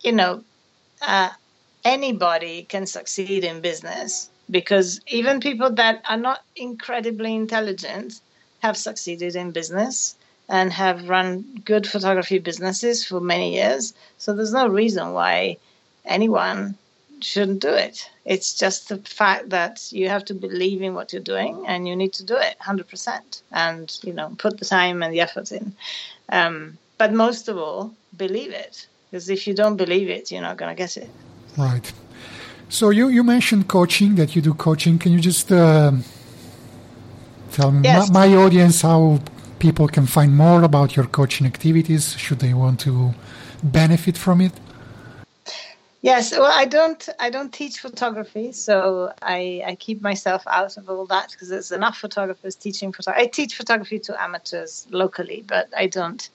you 0.00 0.12
know, 0.12 0.42
uh, 1.02 1.30
anybody 1.84 2.64
can 2.64 2.86
succeed 2.86 3.44
in 3.44 3.60
business 3.60 4.30
because 4.50 5.00
even 5.06 5.40
people 5.40 5.70
that 5.70 6.02
are 6.08 6.16
not 6.16 6.42
incredibly 6.56 7.34
intelligent 7.34 8.20
have 8.60 8.76
succeeded 8.76 9.36
in 9.36 9.50
business 9.50 10.16
and 10.48 10.72
have 10.72 11.08
run 11.08 11.60
good 11.64 11.86
photography 11.86 12.38
businesses 12.38 13.04
for 13.04 13.20
many 13.20 13.54
years. 13.54 13.94
So 14.16 14.32
there's 14.32 14.52
no 14.52 14.66
reason 14.66 15.12
why 15.12 15.58
anyone 16.04 16.76
shouldn't 17.20 17.60
do 17.60 17.68
it. 17.68 18.08
It's 18.24 18.54
just 18.58 18.88
the 18.88 18.98
fact 18.98 19.50
that 19.50 19.92
you 19.92 20.08
have 20.08 20.24
to 20.26 20.34
believe 20.34 20.82
in 20.82 20.94
what 20.94 21.12
you're 21.12 21.22
doing 21.22 21.66
and 21.66 21.86
you 21.86 21.96
need 21.96 22.12
to 22.14 22.24
do 22.24 22.36
it 22.36 22.56
100% 22.60 23.42
and, 23.52 23.98
you 24.02 24.12
know, 24.12 24.34
put 24.38 24.58
the 24.58 24.64
time 24.64 25.02
and 25.02 25.12
the 25.12 25.20
effort 25.20 25.52
in. 25.52 25.74
Um, 26.30 26.78
but 26.96 27.12
most 27.12 27.48
of 27.48 27.58
all, 27.58 27.92
believe 28.16 28.52
it. 28.52 28.86
Because 29.10 29.30
if 29.30 29.46
you 29.46 29.54
don't 29.54 29.76
believe 29.76 30.08
it, 30.10 30.30
you're 30.30 30.42
not 30.42 30.56
going 30.56 30.74
to 30.74 30.78
get 30.78 30.96
it. 30.96 31.08
Right. 31.56 31.92
So 32.68 32.90
you, 32.90 33.08
you 33.08 33.24
mentioned 33.24 33.68
coaching, 33.68 34.16
that 34.16 34.36
you 34.36 34.42
do 34.42 34.54
coaching. 34.54 34.98
Can 34.98 35.12
you 35.12 35.20
just 35.20 35.50
uh, 35.50 35.92
tell 37.52 37.72
Yes. 37.82 38.10
my, 38.10 38.28
my 38.28 38.36
audience 38.36 38.82
how 38.82 39.20
people 39.58 39.88
can 39.88 40.06
find 40.06 40.36
more 40.36 40.62
about 40.62 40.94
your 40.96 41.06
coaching 41.06 41.46
activities 41.46 42.16
should 42.16 42.38
they 42.40 42.54
want 42.54 42.80
to 42.80 43.14
benefit 43.62 44.16
from 44.16 44.40
it? 44.40 44.52
Yes, 46.00 46.30
well, 46.30 46.52
I 46.54 46.64
don't. 46.64 47.08
I 47.18 47.28
don't 47.28 47.52
teach 47.52 47.80
photography, 47.80 48.52
so 48.52 49.12
I, 49.20 49.62
I 49.66 49.74
keep 49.74 50.00
myself 50.00 50.44
out 50.46 50.76
of 50.76 50.88
all 50.88 51.06
that 51.06 51.32
because 51.32 51.48
there's 51.48 51.72
enough 51.72 51.98
photographers 51.98 52.54
teaching 52.54 52.92
photography. 52.92 53.24
I 53.24 53.26
teach 53.26 53.56
photography 53.56 53.98
to 54.00 54.22
amateurs 54.22 54.86
locally, 54.90 55.42
but 55.44 55.68
I 55.76 55.88
don't 55.88 56.30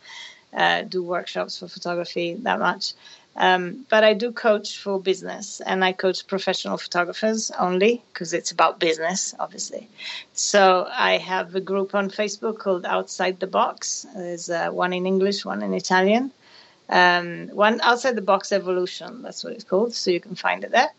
uh, 0.55 0.83
do 0.83 1.03
workshops 1.03 1.59
for 1.59 1.67
photography 1.67 2.35
that 2.35 2.59
much. 2.59 2.93
Um, 3.35 3.85
but 3.89 4.03
I 4.03 4.13
do 4.13 4.31
coach 4.31 4.77
for 4.77 4.99
business, 4.99 5.59
and 5.61 5.83
I 5.83 5.91
coach 5.91 6.27
professional 6.27 6.77
photographers 6.77 7.51
only 7.59 8.03
because 8.13 8.31
it's 8.33 8.51
about 8.51 8.79
business, 8.79 9.33
obviously. 9.39 9.89
So 10.33 10.87
I 10.91 11.17
have 11.17 11.55
a 11.55 11.61
group 11.61 11.95
on 11.95 12.11
Facebook 12.11 12.59
called 12.59 12.85
Outside 12.85 13.39
the 13.39 13.47
Box. 13.47 14.05
There's 14.15 14.51
uh, 14.51 14.69
one 14.69 14.93
in 14.93 15.07
English, 15.07 15.45
one 15.45 15.63
in 15.63 15.73
Italian 15.73 16.31
um, 16.89 17.49
one 17.49 17.81
outside 17.81 18.15
the 18.15 18.21
box 18.21 18.51
evolution 18.51 19.21
that's 19.21 19.43
what 19.43 19.53
it's 19.53 19.63
called 19.63 19.93
so 19.93 20.11
you 20.11 20.19
can 20.19 20.35
find 20.35 20.63
it 20.63 20.71
there 20.71 20.91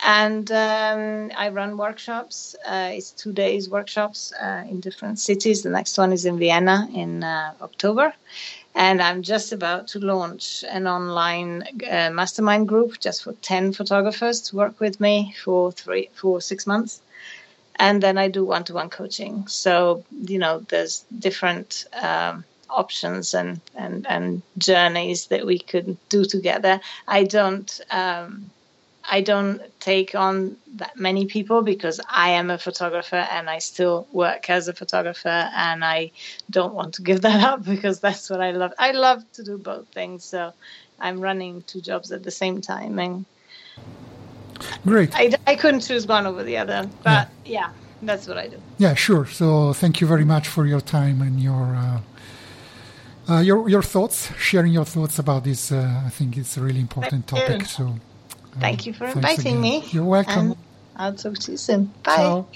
and 0.00 0.50
um, 0.50 1.30
i 1.36 1.48
run 1.48 1.76
workshops 1.76 2.56
uh, 2.66 2.90
it's 2.92 3.10
two 3.10 3.32
days 3.32 3.68
workshops 3.68 4.32
uh, 4.42 4.64
in 4.68 4.80
different 4.80 5.18
cities 5.18 5.62
the 5.62 5.70
next 5.70 5.96
one 5.96 6.12
is 6.12 6.24
in 6.24 6.38
vienna 6.38 6.88
in 6.94 7.22
uh, 7.22 7.52
october 7.62 8.12
and 8.74 9.00
i'm 9.02 9.22
just 9.22 9.52
about 9.52 9.88
to 9.88 9.98
launch 9.98 10.64
an 10.68 10.86
online 10.86 11.62
uh, 11.90 12.10
mastermind 12.10 12.68
group 12.68 12.98
just 13.00 13.22
for 13.22 13.32
10 13.34 13.72
photographers 13.72 14.40
to 14.40 14.56
work 14.56 14.80
with 14.80 15.00
me 15.00 15.34
for 15.42 15.72
three 15.72 16.08
for 16.14 16.40
six 16.40 16.66
months 16.66 17.00
and 17.76 18.02
then 18.02 18.18
i 18.18 18.28
do 18.28 18.44
one-to-one 18.44 18.90
coaching 18.90 19.46
so 19.46 20.04
you 20.10 20.38
know 20.38 20.60
there's 20.68 21.04
different 21.18 21.86
um, 22.00 22.44
options 22.74 23.34
and, 23.34 23.60
and, 23.74 24.06
and 24.06 24.42
journeys 24.58 25.26
that 25.28 25.46
we 25.46 25.58
could 25.58 25.96
do 26.08 26.24
together. 26.24 26.80
I 27.06 27.24
don't 27.24 27.80
um, 27.90 28.50
I 29.10 29.20
don't 29.20 29.60
take 29.80 30.14
on 30.14 30.56
that 30.76 30.98
many 30.98 31.26
people 31.26 31.62
because 31.62 32.00
I 32.08 32.30
am 32.30 32.50
a 32.50 32.58
photographer 32.58 33.16
and 33.16 33.50
I 33.50 33.58
still 33.58 34.06
work 34.12 34.48
as 34.50 34.68
a 34.68 34.72
photographer 34.72 35.28
and 35.28 35.84
I 35.84 36.10
don't 36.50 36.74
want 36.74 36.94
to 36.94 37.02
give 37.02 37.20
that 37.28 37.42
up 37.44 37.64
because 37.64 38.00
that's 38.00 38.30
what 38.30 38.40
I 38.40 38.52
love. 38.52 38.72
I 38.78 38.92
love 38.92 39.24
to 39.34 39.44
do 39.44 39.58
both 39.58 39.88
things, 39.88 40.24
so 40.24 40.52
I'm 40.98 41.20
running 41.20 41.62
two 41.66 41.80
jobs 41.80 42.12
at 42.12 42.22
the 42.22 42.30
same 42.30 42.60
time 42.60 42.98
and 42.98 43.24
Great. 44.86 45.14
I, 45.14 45.34
I 45.46 45.54
couldn't 45.56 45.80
choose 45.80 46.06
one 46.06 46.26
over 46.26 46.42
the 46.42 46.58
other, 46.58 46.88
but 47.02 47.28
yeah, 47.44 47.70
that's 48.02 48.26
what 48.26 48.38
I 48.38 48.48
do. 48.48 48.60
Yeah, 48.78 48.94
sure. 48.94 49.26
So 49.26 49.72
thank 49.72 50.00
you 50.00 50.06
very 50.06 50.24
much 50.24 50.48
for 50.48 50.66
your 50.66 50.80
time 50.80 51.22
and 51.22 51.40
your 51.40 51.74
uh, 51.74 52.00
uh, 53.28 53.40
your 53.40 53.68
your 53.68 53.82
thoughts, 53.82 54.30
sharing 54.38 54.72
your 54.72 54.84
thoughts 54.84 55.18
about 55.18 55.44
this. 55.44 55.72
Uh, 55.72 56.02
I 56.06 56.10
think 56.10 56.36
it's 56.36 56.56
a 56.56 56.60
really 56.60 56.80
important 56.80 57.26
Thank 57.26 57.48
you. 57.48 57.54
topic. 57.54 57.66
So 57.66 57.94
Thank 58.60 58.86
you 58.86 58.92
for 58.94 59.06
thanks 59.06 59.38
inviting 59.38 59.58
again. 59.58 59.60
me. 59.60 59.84
You're 59.92 60.04
welcome. 60.04 60.50
And 60.50 60.56
I'll 60.96 61.14
talk 61.14 61.38
to 61.38 61.52
you 61.52 61.58
soon. 61.58 61.94
Bye. 62.04 62.16
Ciao. 62.16 62.48